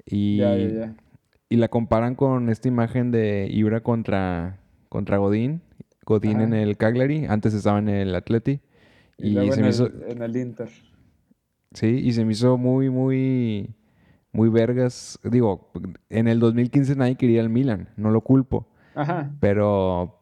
[0.04, 0.96] Y ya, ya, ya
[1.48, 5.62] y la comparan con esta imagen de Ibra contra, contra Godín.
[6.04, 8.60] Godín en el Cagliari, antes estaba en el Atleti.
[9.18, 9.90] Y, se en, me el, hizo...
[10.06, 10.70] en el Inter.
[11.72, 13.74] Sí, y se me hizo muy, muy,
[14.32, 15.18] muy vergas.
[15.22, 15.70] Digo,
[16.08, 18.68] en el 2015 nadie quería el Milan, no lo culpo.
[18.94, 19.30] Ajá.
[19.40, 20.18] Pero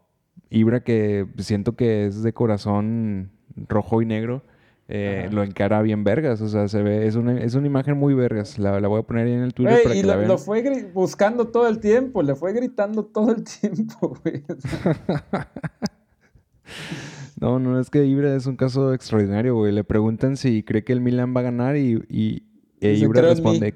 [0.51, 3.31] Ibra, que siento que es de corazón
[3.69, 4.43] rojo y negro,
[4.89, 8.15] eh, lo encara bien vergas, o sea, se ve, es una, es una imagen muy
[8.15, 10.29] vergas, la, voy a poner ahí en el Twitter para y que lo, la vean.
[10.29, 14.45] lo fue buscando todo el tiempo, le fue gritando todo el tiempo, güey.
[17.41, 19.73] no, no, es que Ibra es un caso extraordinario, güey.
[19.73, 22.43] Le preguntan si cree que el Milan va a ganar y, y,
[22.81, 23.75] e Ibra responde,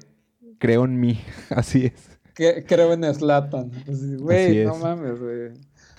[0.57, 1.19] creo en mí,
[1.49, 2.19] así es.
[2.35, 3.71] Que, creo en Slatan.
[4.19, 5.51] Güey, no mames, güey.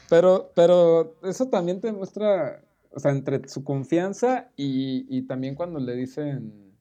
[0.09, 2.61] Pero, pero eso también te muestra
[2.95, 6.73] o sea, entre su confianza y, también cuando le dicen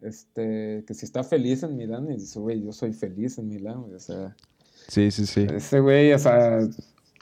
[0.00, 3.84] este, que si está feliz en Milán, y dice, güey, yo soy feliz en Milán,
[3.94, 4.36] o sea.
[4.88, 5.46] Sí, sí, sí.
[5.52, 6.60] Ese güey, o sea,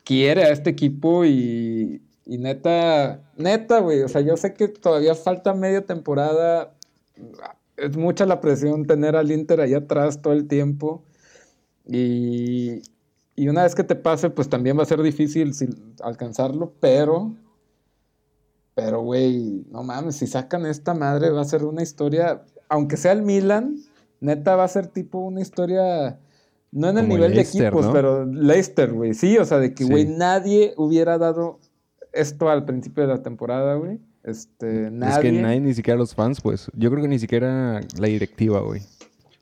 [0.04, 5.16] quiere a este equipo y, y neta, neta, güey, o sea, yo sé que todavía
[5.16, 6.72] falta media temporada,
[7.76, 11.02] es mucha la presión tener al Inter ahí atrás todo el tiempo
[11.84, 12.82] y,
[13.34, 15.52] y una vez que te pase, pues también va a ser difícil
[16.04, 17.34] alcanzarlo, pero
[18.76, 23.10] pero, güey, no mames, si sacan esta madre va a ser una historia, aunque sea
[23.10, 23.76] el Milan,
[24.20, 26.20] neta va a ser tipo una historia
[26.70, 29.14] No en el nivel de equipos, pero Leicester, güey.
[29.14, 31.58] Sí, o sea, de que, güey, nadie hubiera dado
[32.12, 33.98] esto al principio de la temporada, güey.
[34.22, 35.14] Este, nadie.
[35.14, 36.70] Es que nadie, ni siquiera los fans, pues.
[36.74, 38.82] Yo creo que ni siquiera la directiva, güey.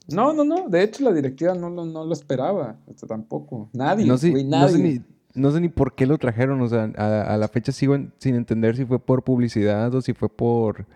[0.09, 0.69] No, no, no.
[0.69, 2.77] De hecho, la directiva no lo, no lo esperaba.
[2.87, 3.69] Esto tampoco.
[3.73, 5.03] Nadie, no sé, nadie.
[5.35, 6.61] No sé, ni, por qué lo trajeron.
[6.63, 10.29] O sea, a, la fecha sigo sin entender si fue por publicidad o si fue
[10.29, 10.87] por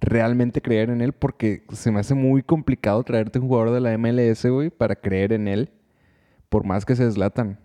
[0.00, 1.12] realmente creer en él.
[1.12, 5.32] Porque se me hace muy complicado traerte un jugador de la MLS, güey, para creer
[5.32, 5.70] en él.
[6.48, 7.58] Por más que se deslatan.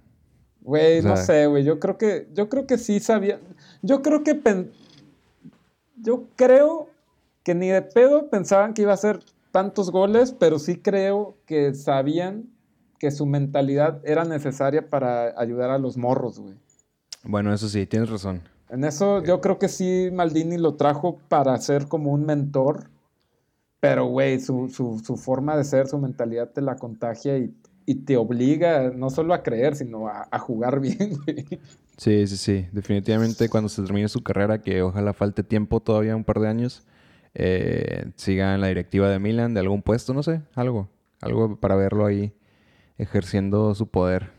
[0.63, 1.63] Güey, no sé, güey.
[1.63, 3.39] Yo creo que, yo creo que sí sabía.
[3.81, 4.39] Yo creo que
[5.97, 6.89] yo creo
[7.43, 9.19] que ni de pedo pensaban que iba a ser
[9.51, 12.49] tantos goles, pero sí creo que sabían
[12.97, 16.55] que su mentalidad era necesaria para ayudar a los morros, güey.
[17.23, 18.41] Bueno, eso sí, tienes razón.
[18.69, 22.89] En eso yo creo que sí Maldini lo trajo para ser como un mentor,
[23.79, 24.69] pero güey, su,
[25.17, 27.53] forma de ser, su mentalidad te la contagia y,
[27.85, 31.17] te obliga no solo a creer, sino a, a jugar bien.
[31.97, 32.67] Sí, sí, sí.
[32.71, 36.83] Definitivamente cuando se termine su carrera, que ojalá falte tiempo todavía, un par de años,
[37.35, 40.89] eh, siga en la directiva de Milan, de algún puesto, no sé, algo.
[41.21, 42.33] Algo para verlo ahí
[42.97, 44.31] ejerciendo su poder.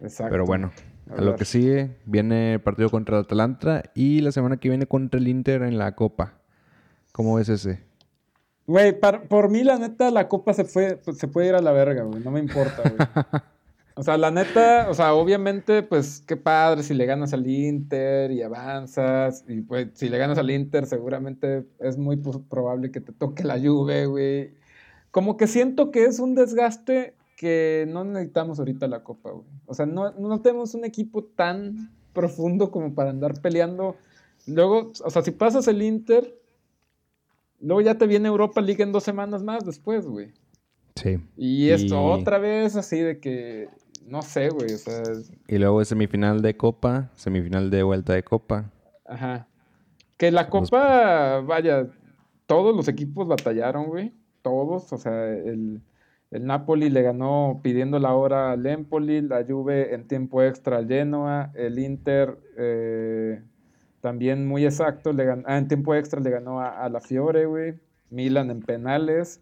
[0.00, 0.32] Exacto.
[0.32, 0.72] Pero bueno,
[1.10, 4.86] a, lo que sigue, viene el partido contra el Atalanta y la semana que viene
[4.86, 6.40] contra el Inter en la Copa.
[7.12, 7.80] ¿Cómo ves ese?
[8.66, 12.04] Güey, por mí la neta la Copa se, fue, se puede ir a la verga,
[12.04, 12.22] güey.
[12.22, 12.96] No me importa, güey.
[13.94, 18.30] O sea, la neta, o sea, obviamente, pues qué padre si le ganas al Inter
[18.30, 19.44] y avanzas.
[19.46, 23.58] Y pues si le ganas al Inter, seguramente es muy probable que te toque la
[23.58, 24.54] lluvia, güey.
[25.10, 29.46] Como que siento que es un desgaste que no necesitamos ahorita la Copa, güey.
[29.66, 33.96] O sea, no, no tenemos un equipo tan profundo como para andar peleando.
[34.46, 36.34] Luego, o sea, si pasas el Inter,
[37.62, 40.32] luego ya te viene Europa League en dos semanas más después, güey.
[40.96, 41.18] Sí.
[41.36, 43.68] Y esto otra vez así de que
[44.06, 45.02] no sé, güey, o sea...
[45.48, 48.70] Y luego es semifinal de Copa, semifinal de vuelta de Copa.
[49.06, 49.48] Ajá.
[50.18, 51.88] Que la Copa, vaya,
[52.46, 54.12] todos los equipos batallaron, güey.
[54.42, 55.80] Todos, o sea, el,
[56.30, 60.88] el Napoli le ganó pidiendo la hora al Empoli, la Juve en tiempo extra al
[60.88, 63.42] Genoa, el Inter eh,
[64.02, 67.46] también muy exacto, le ganó, ah, en tiempo extra le ganó a, a la Fiore,
[67.46, 67.74] güey.
[68.10, 69.40] Milan en penales.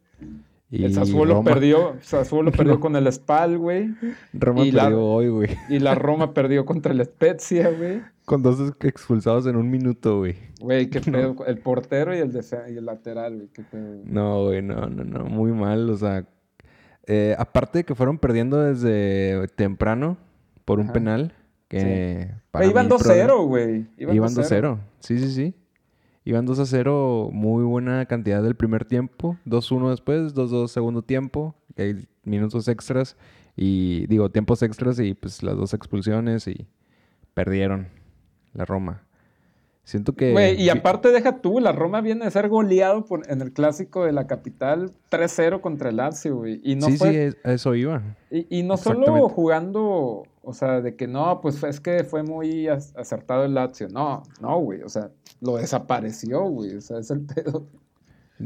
[0.70, 3.92] Y el Sassuolo perdió, Sassuolo perdió con el Spal, güey.
[4.32, 5.48] Roma perdió hoy, güey.
[5.68, 8.02] Y la Roma perdió contra el Spezia, güey.
[8.24, 10.36] Con dos expulsados en un minuto, güey.
[10.60, 11.34] Güey, qué pedo.
[11.44, 12.30] El portero y el,
[12.68, 13.48] y el lateral, güey.
[13.48, 14.02] Qué pedo.
[14.04, 15.24] No, güey, no, no, no.
[15.24, 16.24] Muy mal, o sea.
[17.06, 20.18] Eh, aparte de que fueron perdiendo desde temprano
[20.64, 21.32] por un penal.
[21.70, 23.86] Que iban 2-0, güey.
[23.96, 24.80] Iban 2-0.
[24.98, 25.54] Sí, sí, sí.
[26.24, 29.36] Iban 2 a 0, muy buena cantidad del primer tiempo.
[29.46, 31.54] 2-1 después, 2-2 segundo tiempo.
[31.76, 33.16] Hay minutos extras
[33.54, 36.66] y digo tiempos extras y pues las dos expulsiones y
[37.34, 37.86] perdieron
[38.52, 39.04] la Roma.
[39.84, 40.32] Siento que.
[40.32, 44.04] Güey, y aparte deja tú, la Roma viene a ser goleado por, en el clásico
[44.04, 46.60] de la capital 3-0 contra el Lazio, güey.
[46.62, 48.16] Y no sí, sí, eso iba.
[48.30, 53.44] Y, no solo jugando, o sea, de que no, pues es que fue muy acertado
[53.44, 53.88] el Lazio.
[53.88, 54.82] No, no, güey.
[54.82, 56.76] O sea, lo desapareció, güey.
[56.76, 57.66] O sea, es el pedo.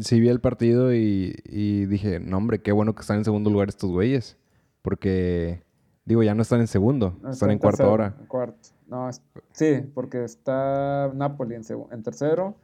[0.01, 3.51] Sí, vi el partido y, y dije, no, hombre, qué bueno que están en segundo
[3.51, 4.39] lugar estos güeyes.
[4.83, 5.63] Porque,
[6.05, 8.17] digo, ya no están en segundo, están, en cuarto hora.
[8.29, 8.69] cuarto.
[8.87, 9.09] No,
[9.53, 12.57] sí, porque está Napoli en, en tercero.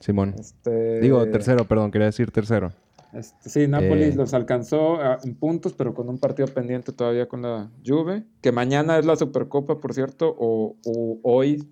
[0.00, 0.34] Simón.
[0.38, 2.72] Este, Digo, tercero, perdón, quería decir tercero.
[3.14, 7.42] Este, sí, Napoli eh, los alcanzó en puntos, pero con un partido pendiente todavía con
[7.42, 8.24] la Juve.
[8.40, 10.76] Que mañana es la Supercopa, por cierto, o,
[11.22, 11.68] hoy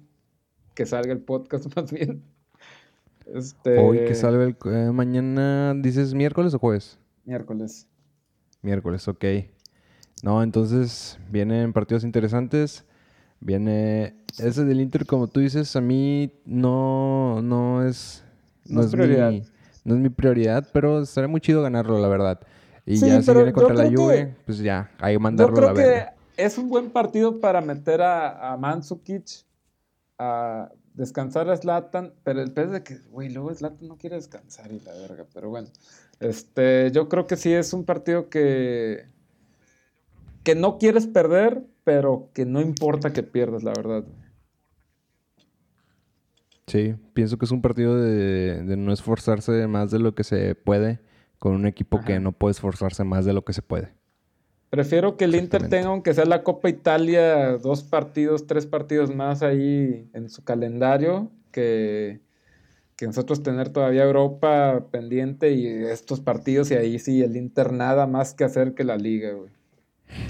[0.75, 2.23] que salga el podcast más bien.
[3.27, 4.57] Este, hoy que salga el...
[4.67, 6.99] Eh, mañana, ¿dices miércoles o jueves?
[7.25, 7.89] Miércoles.
[8.63, 9.25] Miércoles, ok.
[10.23, 12.85] No, entonces vienen partidos interesantes.
[13.45, 18.25] Viene ese del Inter, como tú dices, a mí no, no es,
[18.67, 19.33] no, es, prioridad.
[19.33, 19.43] Mi,
[19.85, 22.41] no es mi prioridad, pero estaría muy chido ganarlo, la verdad.
[22.87, 26.57] Y ya si viene contra la Juve, pues ya, ahí mandarlo yo creo que es
[26.57, 29.45] un buen partido para meter a, a Mandzukic,
[30.19, 34.71] a descansar a Zlatan, pero el pez de que, güey, luego Zlatan no quiere descansar
[34.71, 35.69] y la verga, pero bueno.
[36.21, 39.07] Este, yo creo que sí es un partido que
[40.43, 44.05] que no quieres perder, pero que no importa que pierdas, la verdad.
[46.67, 51.01] Sí, pienso que es un partido de, no esforzarse más de lo que se puede
[51.39, 53.93] con un equipo que no puede esforzarse más de lo que se puede.
[54.71, 59.43] Prefiero que el Inter tenga, aunque sea la Copa Italia, dos partidos, tres partidos más
[59.43, 62.21] ahí en su calendario, que,
[62.97, 68.07] que nosotros tener todavía Europa pendiente y estos partidos y ahí sí el Inter nada
[68.07, 69.51] más que hacer que la liga, güey.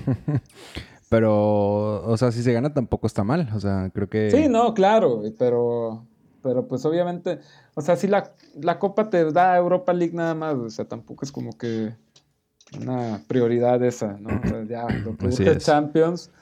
[1.09, 3.49] pero, o sea, si se gana tampoco está mal.
[3.55, 4.31] O sea, creo que.
[4.31, 6.07] Sí, no, claro, pero.
[6.43, 7.39] Pero pues obviamente,
[7.75, 11.25] o sea, si la, la Copa te da Europa League nada más, o sea, tampoco
[11.25, 11.95] es como que
[12.81, 14.41] una prioridad esa, ¿no?
[14.45, 16.33] O sea, ya, lo que es Champions.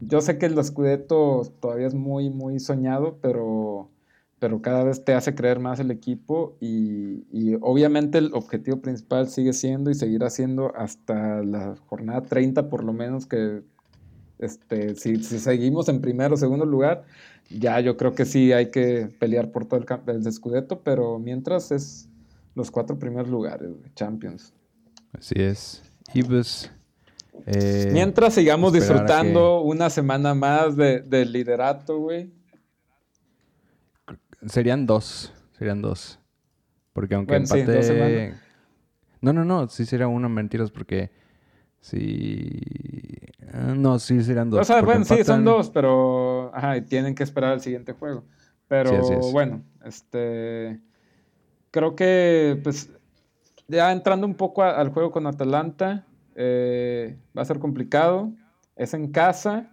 [0.00, 3.88] Yo sé que el Scudetto todavía es muy, muy soñado, pero
[4.44, 7.24] pero cada vez te hace creer más el equipo y,
[7.62, 12.92] obviamente el objetivo principal sigue siendo y seguirá siendo hasta la jornada 30 por lo
[12.92, 13.62] menos que
[14.38, 17.04] este, si, seguimos en primero o segundo lugar,
[17.48, 19.86] ya yo creo que sí hay que pelear por todo el,
[20.26, 22.10] el Scudetto, pero mientras es
[22.54, 24.52] los cuatro primeros lugares, Champions.
[25.14, 25.82] Así es.
[26.12, 26.70] Y pues...
[27.46, 32.43] Eh, mientras sigamos disfrutando una semana más de, del liderato, güey
[34.46, 35.32] Serían dos.
[35.52, 36.18] Serían dos.
[36.92, 38.34] Porque aunque empate.
[39.20, 39.68] no, no, no.
[39.68, 41.10] Sí sería una mentiras porque.
[41.80, 42.60] Sí.
[43.52, 44.60] Ah, no, sí serían dos.
[44.60, 46.54] O sea, bueno, sí, son dos, pero.
[46.54, 48.24] Ajá, y tienen que esperar al siguiente juego.
[48.68, 48.92] Pero
[49.32, 50.80] bueno, este.
[51.70, 52.90] Creo que, pues.
[53.66, 56.06] Ya entrando un poco al juego con Atalanta.
[56.36, 58.32] Eh, va a ser complicado.
[58.76, 59.70] Es en casa.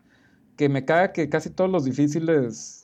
[0.58, 2.81] Que me caga que casi todos los difíciles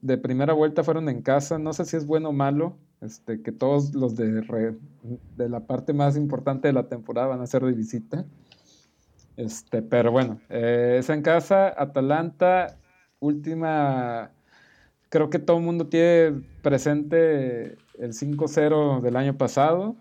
[0.00, 1.58] de primera vuelta fueron en casa.
[1.58, 2.76] No sé si es bueno o malo.
[3.00, 4.74] Este, que todos los de,
[5.36, 8.24] de la parte más importante de la temporada van a ser de visita.
[9.38, 11.72] Este, pero bueno, eh, es en casa.
[11.80, 12.76] Atalanta,
[13.20, 14.32] última.
[15.10, 19.96] Creo que todo el mundo tiene presente el 5-0 del año pasado.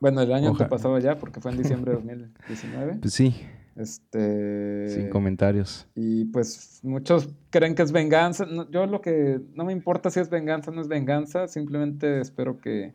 [0.00, 2.98] Bueno, el año pasado ya, porque fue en diciembre de 2019.
[3.00, 3.46] Pues sí.
[3.76, 4.88] Este.
[4.90, 5.86] Sin comentarios.
[5.94, 8.46] Y pues muchos creen que es venganza.
[8.70, 9.40] yo lo que.
[9.54, 11.48] No me importa si es venganza o no es venganza.
[11.48, 12.92] Simplemente espero que.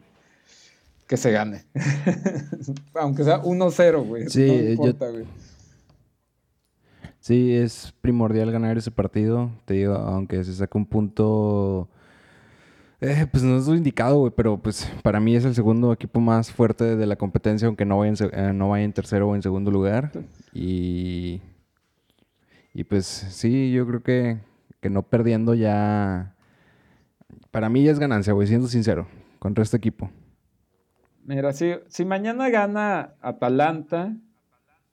[1.07, 1.63] Que se gane.
[2.93, 4.29] Aunque sea 1-0, güey.
[4.29, 5.25] Sí, no me importa, güey.
[7.19, 9.51] Sí, es primordial ganar ese partido.
[9.65, 11.89] Te digo, aunque se saque un punto
[12.99, 16.19] eh, pues no es lo indicado, güey, pero pues para mí es el segundo equipo
[16.19, 20.11] más fuerte de la competencia, aunque no vaya en, eh, tercero o en segundo lugar.
[20.53, 21.41] Y,
[22.73, 24.39] y pues sí, yo creo que,
[24.79, 26.33] que no perdiendo ya...
[27.51, 29.07] Para mí ya es ganancia, güey, siendo sincero,
[29.39, 30.09] contra este equipo.
[31.23, 34.15] Mira, si, si mañana gana Atalanta,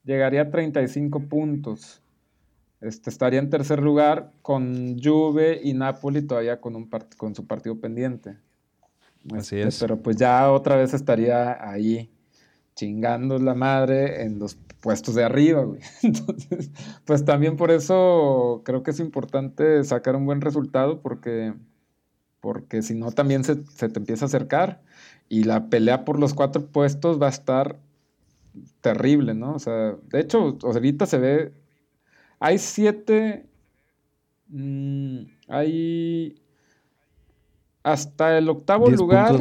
[0.03, 2.04] llegaría a 35 puntos.
[2.85, 7.81] Este, estaría en tercer lugar con Juve y Napoli todavía con, un con su partido
[7.81, 8.37] pendiente.
[9.33, 9.81] Así este, es.
[9.81, 12.11] Pero pues ya otra vez estaría ahí
[12.75, 15.81] chingando la madre en los puestos de arriba, güey.
[16.03, 16.71] Entonces,
[17.07, 21.55] pues también por eso creo que es importante sacar un buen resultado porque,
[22.41, 24.83] porque si no también se, se te empieza a acercar
[25.31, 27.79] y la pelea por los cuatro puestos va a estar
[28.83, 29.55] terrible, ¿no?
[29.55, 31.64] O sea, de hecho, ahorita se ve
[32.45, 33.47] hay siete.
[34.49, 36.39] Mm, hay.
[37.83, 39.41] Hasta el octavo lugar.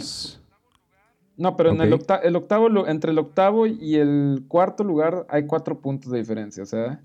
[1.36, 1.88] No, pero en el,
[2.24, 6.64] el, octavo, entre el octavo y el cuarto lugar hay cuatro puntos de diferencia.
[6.64, 7.02] O sea,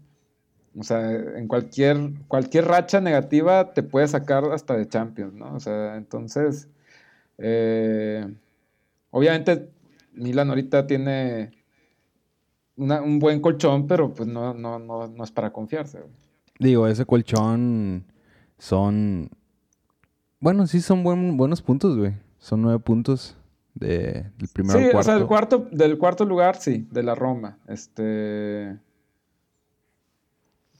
[0.79, 5.55] o sea, en cualquier, cualquier racha negativa te puede sacar hasta de Champions, ¿no?
[5.55, 6.69] O sea, entonces.
[7.39, 8.25] Eh,
[9.11, 9.69] obviamente,
[10.13, 11.58] Milan ahorita tiene
[12.79, 16.01] un buen colchón, pero pues no, no, no, no es para confiarse.
[16.59, 18.05] Digo, ese colchón
[18.59, 19.31] son...
[20.41, 22.15] Bueno, sí son buenos puntos, güey.
[22.39, 23.37] Son nueve puntos
[23.75, 24.99] de, del primer sí, cuarto.
[24.99, 27.59] o sea, el cuarto, del cuarto lugar, sí, de la Roma.
[27.67, 28.79] Este...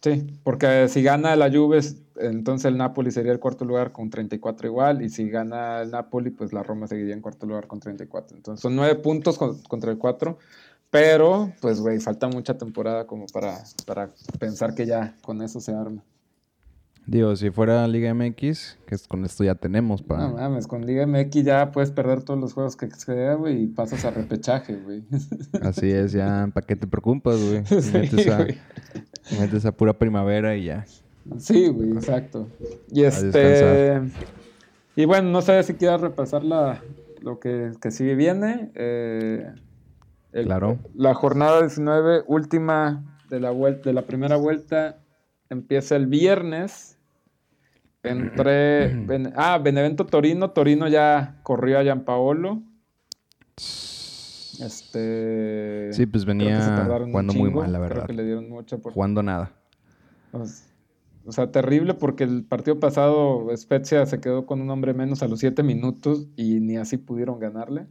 [0.01, 1.81] Sí, porque si gana la Juve,
[2.21, 6.31] entonces el Napoli sería el cuarto lugar con 34 igual, y si gana el Napoli,
[6.31, 8.37] pues la Roma seguiría en cuarto lugar con 34.
[8.37, 10.39] Entonces son nueve puntos contra el cuatro.
[10.91, 15.73] Pero, pues, güey, falta mucha temporada como para, para pensar que ya con eso se
[15.73, 16.03] arma.
[17.07, 20.29] Digo, si fuera Liga MX, que con esto ya tenemos para...
[20.29, 23.67] No mames, con Liga MX ya puedes perder todos los juegos que sea, güey, y
[23.67, 25.05] pasas a repechaje, güey.
[25.63, 27.63] Así es, ya, ¿para qué te preocupas, güey?
[27.95, 28.47] metes, a,
[29.41, 30.85] metes a pura primavera y ya.
[31.39, 32.47] Sí, güey, exacto.
[32.91, 34.03] Y este...
[34.95, 36.83] Y bueno, no sé si quieras repasar la,
[37.23, 38.71] lo que, que sigue viene.
[38.75, 39.51] Eh,
[40.45, 40.79] claro.
[40.95, 44.99] La jornada 19, última de la, vuelta, de la primera vuelta,
[45.51, 46.99] empieza el viernes.
[48.03, 49.07] Entre.
[49.37, 50.51] ah, Benevento Torino.
[50.51, 52.63] Torino ya corrió a Gianpaolo.
[54.61, 55.93] Este.
[55.93, 58.05] Sí, pues venía jugando muy mal, la verdad.
[58.05, 59.53] Creo que le dieron mucha Jugando nada.
[61.29, 65.29] O sea, terrible porque el partido pasado Spezia se quedó con un hombre menos a
[65.29, 67.87] los 7 minutos y ni así pudieron ganarle.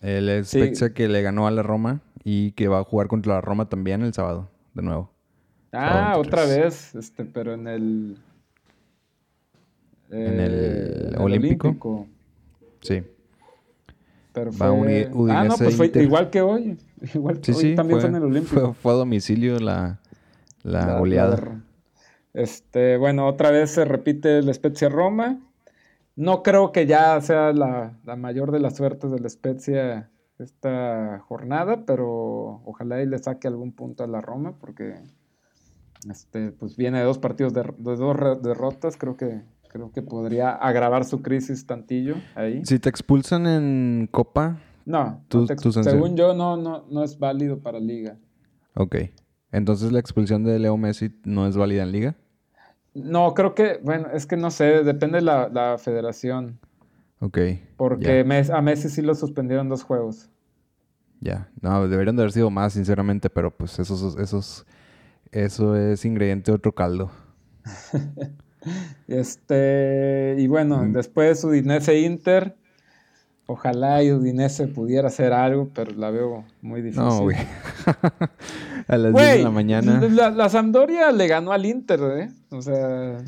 [0.00, 3.40] El Spezia que le ganó a la Roma y que va a jugar contra la
[3.40, 5.10] Roma también el sábado, de nuevo.
[5.72, 8.18] Ah, otra vez, este, pero en el...
[10.10, 12.06] en el, eh, Olímpico.
[12.80, 13.02] Sí.
[14.32, 14.66] Pero fue...
[15.30, 16.78] ah, no, pues fue igual que hoy.
[17.14, 18.72] Igual que hoy también fue, en el Olímpico.
[18.74, 20.00] Fue, a domicilio la,
[20.62, 21.62] la, goleada.
[22.32, 25.38] este, bueno, otra vez se repite el Spezia Roma.
[26.16, 32.62] No creo que ya sea la, mayor de las suertes del Spezia esta jornada, pero
[32.64, 34.94] ojalá y le saque algún punto a la Roma, porque
[36.10, 38.00] este, pues viene de dos partidos de, dos
[38.42, 42.64] derrotas, creo que creo que podría agravar su crisis tantillo ahí.
[42.64, 45.22] Si te expulsan en Copa, no,
[45.70, 48.16] según yo no, no, no es válido para Liga.
[48.74, 48.96] Ok.
[49.52, 52.16] Entonces la expulsión de Leo Messi no es válida en Liga.
[52.96, 56.58] No, creo que, bueno, es que no sé, depende de la, federación.
[57.20, 57.38] Ok.
[57.76, 60.30] Porque a Messi sí lo suspendieron dos juegos.
[61.20, 64.66] Ya, no, deberían de haber sido más, sinceramente, pero pues esos, esos,
[65.30, 67.10] eso es ingrediente de otro caldo.
[69.08, 70.92] este, y bueno, mm.
[70.92, 72.56] después Udinese Inter.
[73.48, 77.04] Ojalá Udinese pudiera hacer algo, pero la veo muy difícil.
[77.04, 77.36] No, güey.
[78.88, 80.00] a las 10 de la mañana.
[80.08, 82.30] La, la, Sampdoria le ganó al Inter, ¿eh?
[82.50, 83.18] O sea,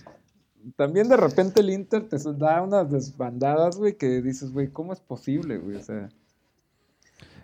[0.75, 5.01] también de repente el Inter te da unas desbandadas, güey, que dices, güey, ¿cómo es
[5.01, 5.77] posible, güey?
[5.77, 6.09] O sea.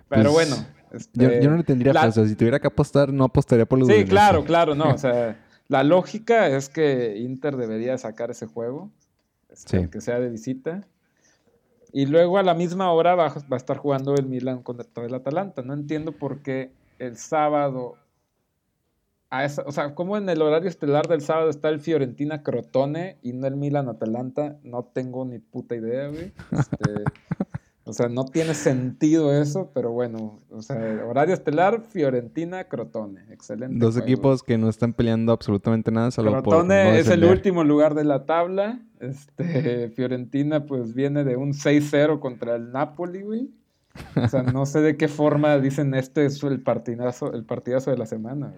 [0.09, 0.67] Pero pues, bueno.
[0.93, 2.11] Este, yo, no le tendría la...
[2.11, 4.91] Si tuviera que apostar, no apostaría por los Sí, claro, claro, no.
[4.95, 5.37] O sea,
[5.69, 8.91] la lógica es que Inter debería sacar ese juego.
[9.49, 10.87] Este, que sea de visita.
[11.97, 15.63] Y luego a la misma hora va, a estar jugando el Milan contra el Atalanta.
[15.63, 17.95] No entiendo por qué el sábado.
[19.65, 23.47] o sea, ¿cómo en el horario estelar del sábado está el Fiorentina Crotone y no
[23.47, 24.59] el Milan Atalanta?
[24.65, 26.33] No tengo ni puta idea, güey.
[26.51, 27.05] Este,
[27.87, 33.77] o sea, no tiene sentido eso, pero bueno, o sea, horario estelar, Fiorentina, Crotone, excelente.
[33.79, 38.05] Dos equipos que no están peleando absolutamente nada, salvo Crotone es el último lugar de
[38.05, 43.51] la tabla, este, Fiorentina pues viene de un 6-0 contra el Napoli, güey.
[44.17, 47.99] O sea, no sé de qué forma dicen este es el partidazo, el partidazo de
[47.99, 48.53] la semana.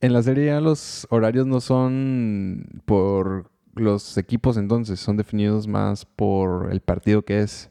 [0.00, 6.72] En la serie los horarios no son por los equipos entonces, son definidos más por
[6.72, 7.70] el partido que es.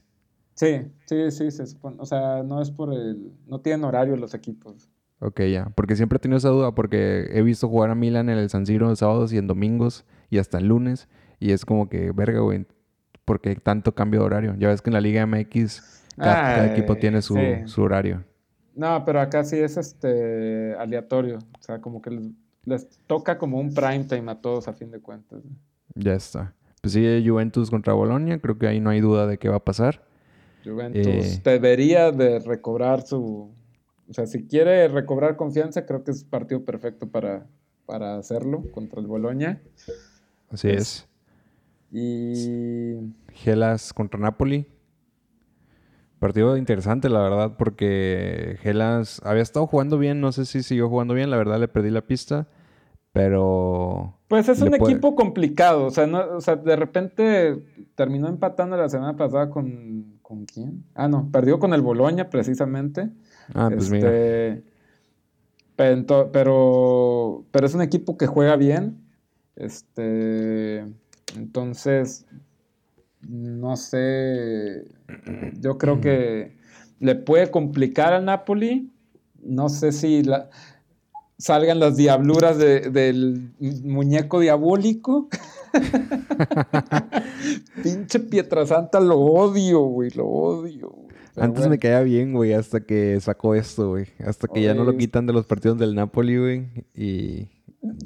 [0.58, 1.98] Sí, sí, sí, se supone.
[2.00, 3.32] O sea, no es por el.
[3.46, 4.90] No tienen horario los equipos.
[5.20, 5.72] Ok, ya.
[5.76, 8.66] Porque siempre he tenido esa duda, porque he visto jugar a Milan en el San
[8.66, 11.10] Siro en sábados y en domingos y hasta el lunes.
[11.40, 12.66] Y es como que, verga, güey,
[13.24, 14.56] porque tanto cambio de horario.
[14.58, 17.38] Ya ves que en la Liga MX cada, equipo tiene su,
[17.78, 18.24] horario.
[18.74, 21.38] No, pero acá sí es este aleatorio.
[21.38, 22.30] O sea, como que les,
[22.66, 25.44] les, toca como un prime time a todos a fin de cuentas.
[25.94, 26.56] Ya está.
[26.82, 28.40] Pues sí, Juventus contra Bolonia.
[28.40, 30.08] Creo que ahí no hay duda de qué va a pasar.
[30.68, 33.52] Juventus eh, debería de recobrar su...
[34.10, 37.48] O sea, si quiere recobrar confianza, creo que es partido perfecto para,
[37.86, 39.62] para hacerlo contra el Boloña.
[40.50, 41.08] Así es.
[41.92, 43.14] Y...
[43.34, 44.68] Gelas contra Napoli.
[46.20, 51.14] Partido interesante, la verdad, porque Gelas había estado jugando bien, no sé si siguió jugando
[51.14, 52.48] bien, la verdad le perdí la pista,
[53.14, 54.16] pero...
[54.28, 57.64] Pues es un equipo complicado, o sea, o sea, de repente
[57.94, 60.84] terminó empatando la semana pasada con ¿Con quién?
[60.94, 63.10] Ah, no, perdió con el Boloña precisamente.
[63.54, 64.10] Ah, pues mira.
[64.10, 64.62] Este,
[65.78, 69.08] pero, pero, pero, es un equipo que juega bien.
[69.56, 70.80] Este,
[71.38, 72.26] entonces,
[73.22, 74.84] no sé,
[75.62, 76.58] yo creo que
[77.00, 78.92] le puede complicar al Napoli.
[79.42, 80.24] No sé si
[81.38, 85.30] salgan las diabluras del muñeco diabólico.
[87.84, 90.94] Pinche Pietrasanta lo odio, güey, lo odio.
[91.36, 94.08] Antes me caía bien, güey, hasta que sacó esto, güey.
[94.26, 96.68] Hasta que ya no lo quitan de los partidos del Napoli, güey.
[96.96, 97.48] Y.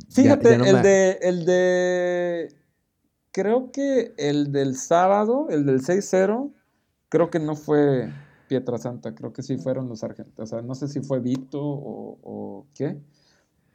[0.09, 1.19] Fíjate, el de.
[1.21, 2.53] El de.
[3.31, 6.51] Creo que el del sábado, el del 6-0,
[7.07, 8.11] creo que no fue
[8.49, 10.39] Pietrasanta, creo que sí fueron los argentinos.
[10.39, 12.97] O sea, no sé si fue Vito o, qué.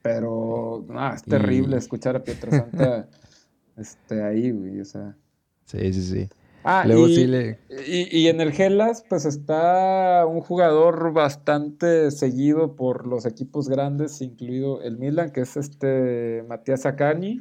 [0.03, 3.09] Pero, no, es terrible escuchar a Pietrasanta
[3.77, 5.16] este, ahí, güey, o sea.
[5.64, 6.29] Sí, sí, sí.
[6.68, 13.68] Ah, y, y, en el Gelas, pues está un jugador bastante seguido por los equipos
[13.68, 17.41] grandes, incluido el Milan, que es este Matías Acani,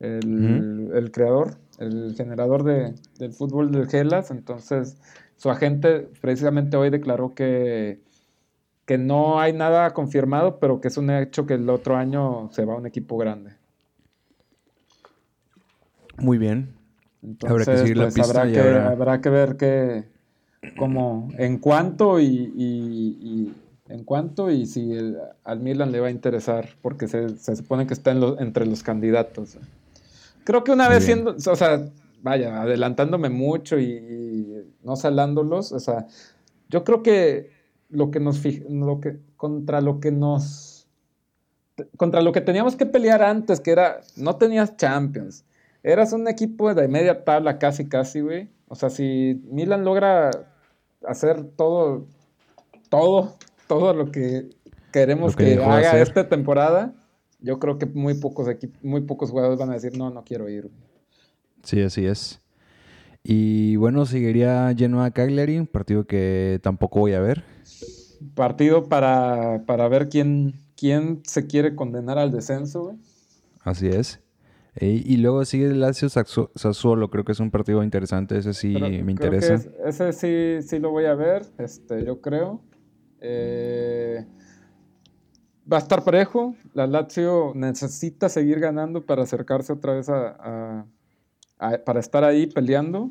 [0.00, 4.32] el, creador, el generador de, del fútbol del Gelas.
[4.32, 4.96] Entonces,
[5.36, 8.00] su agente precisamente hoy declaró que,
[8.86, 12.64] que no hay nada confirmado, pero que es un hecho que el otro año se
[12.64, 13.52] va a un equipo grande.
[16.18, 16.74] Muy bien.
[17.46, 19.20] habrá que seguir la pues, pista habrá, que, habrá...
[19.20, 20.04] que ver qué,
[20.76, 23.54] cómo, en cuánto y,
[23.88, 24.92] en cuánto y si
[25.44, 29.58] al Milan le va a interesar, porque se, supone que está entre los candidatos.
[30.44, 31.88] Creo que una vez siendo, o sea,
[32.22, 36.06] vaya, adelantándome mucho y, no salándolos, o sea,
[36.68, 37.50] yo creo que
[37.90, 40.86] lo que nos lo que contra lo que nos
[41.96, 45.44] contra lo que teníamos que pelear antes, que era no tenías Champions.
[45.88, 48.50] Eras un equipo de media tabla casi casi, güey.
[48.68, 50.28] O sea, si Milan logra
[51.02, 52.06] hacer todo
[52.90, 54.50] todo todo lo que
[54.92, 56.92] queremos que, haga esta temporada,
[57.40, 58.48] yo creo que muy pocos
[58.82, 60.70] muy pocos jugadores van a decir, "No, no quiero ir."
[61.62, 62.42] Sí, así es.
[63.22, 67.44] Y bueno, seguiría Genoa Cagliari, partido que tampoco voy a ver.
[68.34, 72.96] Partido para, ver quién, quién se quiere condenar al descenso, güey.
[73.64, 74.20] Así es.
[74.80, 79.12] Y, luego sigue el Lazio Sassuolo, creo que es un partido interesante, ese sí me
[79.12, 79.60] interesa.
[79.84, 82.60] ese sí, sí lo voy a ver, este, yo creo.
[83.20, 84.24] Eh,
[85.70, 90.86] va a estar parejo, la Lazio necesita seguir ganando para acercarse otra vez a
[91.84, 93.10] para estar ahí peleando.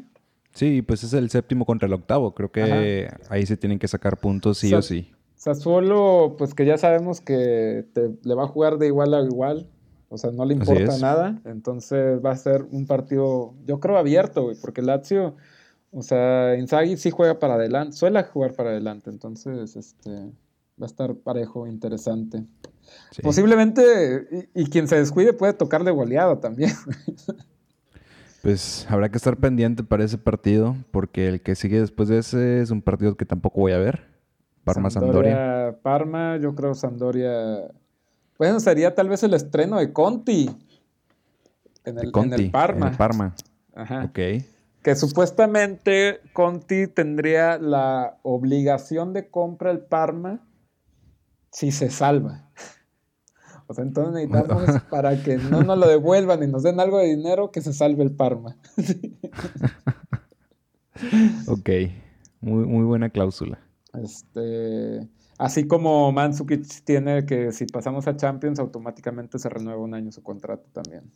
[0.54, 2.34] Sí, pues es el séptimo contra el octavo.
[2.34, 5.12] Creo que ahí se tienen que sacar puntos sí o, sí.
[5.36, 7.86] Sassuolo, pues que ya sabemos que
[8.24, 9.70] le va a jugar de igual a igual.
[10.10, 11.42] O sea, no le importa nada.
[11.46, 14.56] Entonces va a ser un partido, yo creo, abierto, güey.
[14.60, 15.36] Porque Lazio,
[15.92, 17.96] o sea, Inzaghi sí juega para adelante.
[17.96, 19.10] Suele jugar para adelante.
[19.10, 22.44] Entonces, este, va a estar parejo, interesante.
[23.22, 26.72] Posiblemente, y, y, quien se descuide puede tocar de goleada también.
[28.48, 32.62] Pues habrá que estar pendiente para ese partido, porque el que sigue después de ese
[32.62, 34.06] es un partido que tampoco voy a ver.
[34.64, 35.78] Parma Sandoria.
[35.82, 37.72] Parma, yo creo Sandoria.
[38.38, 40.50] Bueno, sería tal vez el estreno de Conti.
[41.86, 42.88] En el, en el Parma.
[42.88, 43.36] En el Parma.
[43.74, 44.06] Ajá.
[44.06, 44.20] Ok.
[44.84, 50.46] Que supuestamente Conti tendría la obligación de compra el Parma
[51.52, 52.50] si se salva.
[53.68, 57.08] O sea, entonces necesitamos para que no nos lo devuelvan y nos den algo de
[57.08, 58.58] dinero que se salve el Parma.
[61.48, 61.70] ok,
[62.42, 63.60] muy, muy buena cláusula.
[63.94, 65.08] Este,
[65.38, 70.24] así como Mandzukic tiene que si pasamos a Champions automáticamente se renueva un año su
[70.24, 71.12] contrato también.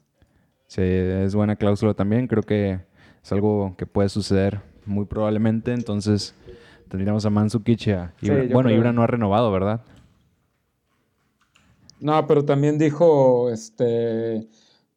[0.67, 2.28] Sí, es buena cláusula también.
[2.28, 2.80] Creo que
[3.24, 5.74] es algo que puede suceder muy probablemente.
[5.74, 6.36] Entonces
[6.88, 7.88] tendríamos a Mandzukic
[8.22, 9.82] y bueno, Ibra no ha renovado, ¿verdad?
[11.99, 14.47] No, pero también dijo, este,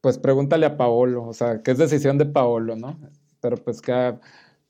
[0.00, 2.98] pues pregúntale a Paolo, o sea, que es decisión de Paolo, ¿no?
[3.40, 4.14] Pero pues que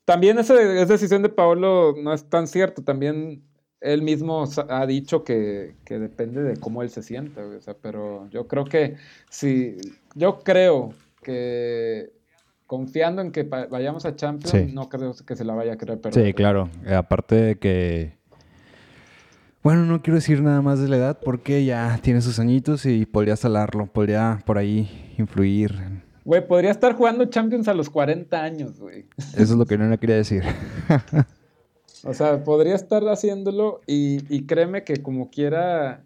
[0.03, 3.41] también esa es decisión de Paolo no es tan cierto, también
[3.81, 8.47] él mismo ha dicho que, depende de cómo él se sienta, o sea, pero yo
[8.47, 8.95] creo que
[9.29, 9.77] si,
[10.15, 12.11] yo creo que
[12.67, 16.25] confiando en que vayamos a Champions, no creo que se la vaya a querer perder.
[16.25, 18.25] Sí, claro, aparte de que
[19.65, 23.07] bueno, no quiero decir nada más de la edad porque ya tiene sus añitos y
[23.07, 25.73] podría salarlo, podría por ahí influir.
[26.23, 29.07] Güey, podría estar jugando Champions a los 40 años, güey.
[29.17, 30.43] Eso es lo que no le quería decir.
[32.05, 36.03] o sea, podría estar haciéndolo y, créeme que como quiera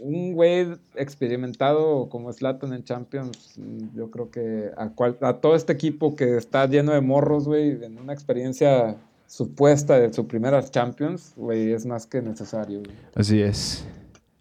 [0.00, 0.66] un güey
[0.96, 3.58] experimentado como Slatan en Champions,
[3.94, 4.92] yo creo que a,
[5.26, 10.12] a todo este equipo que está lleno de morros, güey, en una experiencia supuesta de
[10.12, 12.82] su primera Champions, güey, es más que necesario.
[13.14, 13.86] Así es.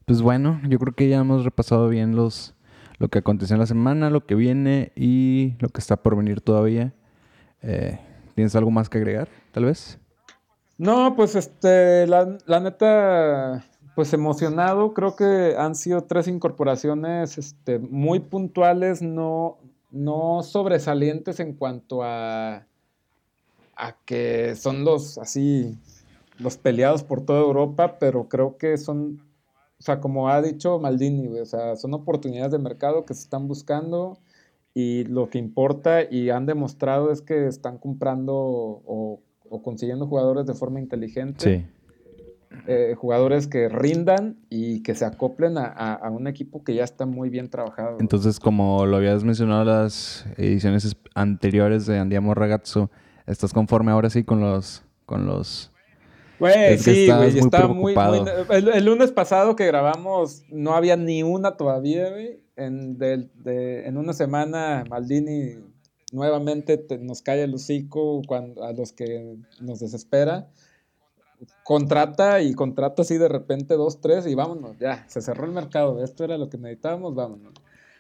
[0.06, 2.54] Pues bueno, yo creo que ya hemos repasado bien los
[3.00, 6.42] lo que aconteció en la semana, lo que viene y lo que está por venir
[6.42, 6.94] todavía.
[7.62, 8.00] Eh,
[8.36, 10.00] ¿Tienes algo más que agregar, tal vez?
[10.78, 13.66] No, pues este, la, la, neta,
[13.96, 14.94] pues emocionado.
[14.94, 19.58] Creo que han sido tres incorporaciones este, muy puntuales, no,
[19.92, 22.66] no sobresalientes en cuanto a
[23.76, 25.78] a que son los así,
[26.40, 29.22] los peleados por toda Europa, pero creo que son,
[29.80, 33.48] o sea, como ha dicho Maldini, o sea, son oportunidades de mercado que se están
[33.48, 34.18] buscando
[34.74, 39.20] y lo que importa y han demostrado es que están comprando o,
[39.62, 41.60] consiguiendo jugadores de forma inteligente.
[41.60, 41.66] Sí.
[42.68, 47.30] Eh, jugadores que rindan y que se acoplen a, un equipo que ya está muy
[47.30, 47.98] bien trabajado.
[48.00, 52.92] Entonces, como lo habías mencionado en las ediciones anteriores de Andiamo Ragazzo,
[53.26, 54.84] ¿Estás conforme ahora sí con los...
[55.06, 55.72] Con los...
[56.40, 57.96] Güey, sí, güey, estaba muy,
[58.50, 62.44] el, lunes pasado que grabamos no había ni una todavía, güey.
[62.58, 62.98] En,
[63.46, 65.56] en una semana Maldini
[66.14, 70.48] nuevamente nos cae el hocico cuando, a los que nos desespera.
[71.64, 76.02] Contrata y contrata así de repente dos, tres y vámonos, ya, se cerró el mercado.
[76.02, 77.54] Esto era lo que necesitábamos, vámonos.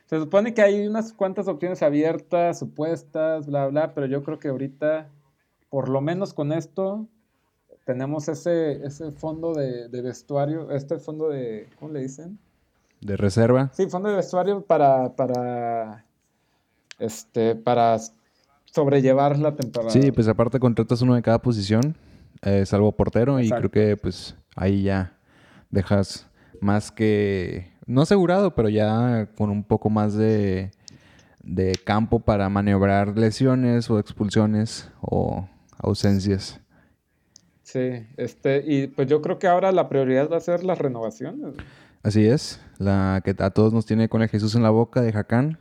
[0.06, 4.50] Se supone que hay unas cuantas opciones abiertas, supuestas, bla, bla, pero yo creo que
[4.50, 5.10] ahorita,
[5.70, 7.08] por lo menos con esto,
[7.86, 12.40] tenemos ese, ese fondo de, vestuario, este fondo de, ¿cómo le dicen?
[13.02, 13.72] De reserva.
[13.74, 16.06] Sí, fondo de vestuario para, para,
[17.04, 17.98] este, para
[18.66, 19.92] sobrellevar la temporada.
[19.92, 21.96] Sí, pues aparte contratas uno de cada posición,
[22.42, 25.18] eh, salvo portero, y creo que pues ahí ya
[25.70, 26.28] dejas
[26.62, 30.72] más que, no asegurado, pero ya con un poco más de,
[31.44, 35.48] de campo para maniobrar lesiones o expulsiones o
[35.78, 36.62] ausencias.
[37.64, 41.56] Sí, este, y pues yo creo que ahora la prioridad va a ser las renovaciones.
[42.02, 45.12] Así es, la que a todos nos tiene con el Jesús en la boca de
[45.12, 45.60] Jacán.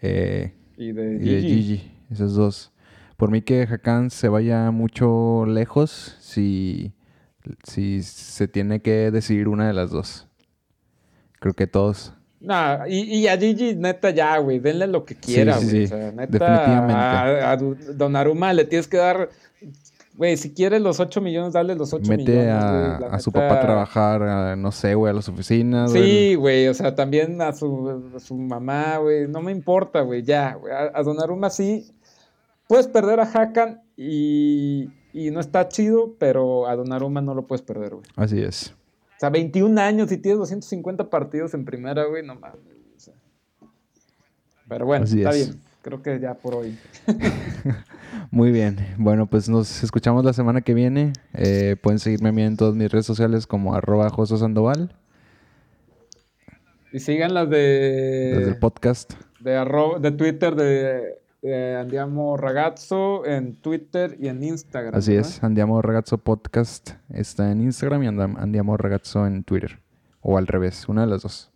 [0.00, 1.62] Eh, y de Gigi.
[1.62, 1.92] Gigi.
[2.10, 2.72] Esos dos.
[3.16, 6.92] Por mí que Hakan se vaya mucho lejos si,
[7.64, 10.28] si se tiene que decidir una de las dos.
[11.40, 12.12] Creo que todos.
[12.40, 15.84] No, y, a Gigi, neta, ya, güey, denle lo que quiera, güey.
[15.84, 16.94] o sea, neta, Definitivamente.
[16.94, 19.28] A, a Don Aruma le tienes que dar
[20.18, 22.26] Güey, si quieres los 8 millones, dale los 8 millones.
[22.26, 25.92] Mete a, su papá a trabajar, no sé, güey, a las oficinas.
[25.92, 29.28] Sí, güey, o sea, también a su, su mamá, güey.
[29.28, 30.54] No me importa, güey, ya.
[30.54, 30.72] Güey.
[30.74, 31.92] A, a Donnarumma sí.
[32.66, 37.62] Puedes perder a Hakan y, y no está chido, pero a Donnarumma no lo puedes
[37.62, 38.06] perder, güey.
[38.16, 38.74] Así es.
[39.18, 42.58] O sea, 21 años y tienes 250 partidos en primera, güey, no mames.
[44.68, 45.60] Pero bueno, está bien.
[45.82, 46.76] Creo que ya por hoy.
[48.30, 48.76] Muy bien.
[48.98, 51.12] Bueno, pues nos escuchamos la semana que viene.
[51.34, 54.94] Eh, pueden seguirme a mí en todas mis redes sociales como arroba Sandoval.
[56.92, 58.34] Y sigan las de...
[58.36, 59.14] Desde el podcast.
[59.40, 59.52] De,
[60.00, 64.94] de Twitter de, Andiamo Ragazzo en Twitter y en Instagram.
[64.96, 69.78] Así es, Andiamo Ragazzo Podcast está en Instagram y Andiamo Ragazzo en Twitter.
[70.20, 71.52] O al revés, una de las dos.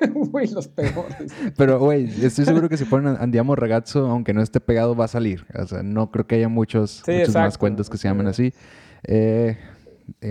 [0.14, 1.32] Güey, los peores.
[1.56, 5.08] Pero, güey, estoy seguro que si ponen Andiamo Ragazzo, aunque no esté pegado, va a
[5.08, 5.46] salir.
[5.54, 8.52] O sea, no creo que haya muchos, muchos más cuentos que se llamen así.
[9.04, 9.56] Eh,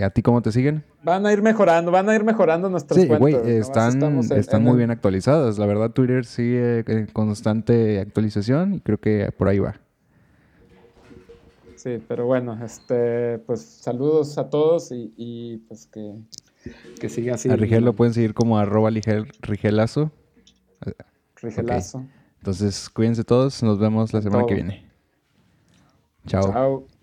[0.02, 0.84] ¿A ti cómo te siguen?
[1.02, 4.02] Van a ir mejorando, van a ir mejorando nuestras sí, güey, están,
[4.32, 5.58] están muy bien actualizadas.
[5.58, 9.80] La verdad, Twitter sigue en constante actualización y creo que por ahí va.
[11.76, 16.12] Sí, pero bueno, este, pues saludos a todos y, y pues que
[17.00, 17.48] que siga así.
[17.48, 20.10] A Rigel lo pueden seguir como arroba Rigelazo.
[21.36, 22.04] Rigelazo.
[22.38, 23.62] Entonces, cuídense todos.
[23.62, 24.86] Nos vemos la semana que viene.
[26.26, 26.52] Chao.
[26.52, 26.97] Chao.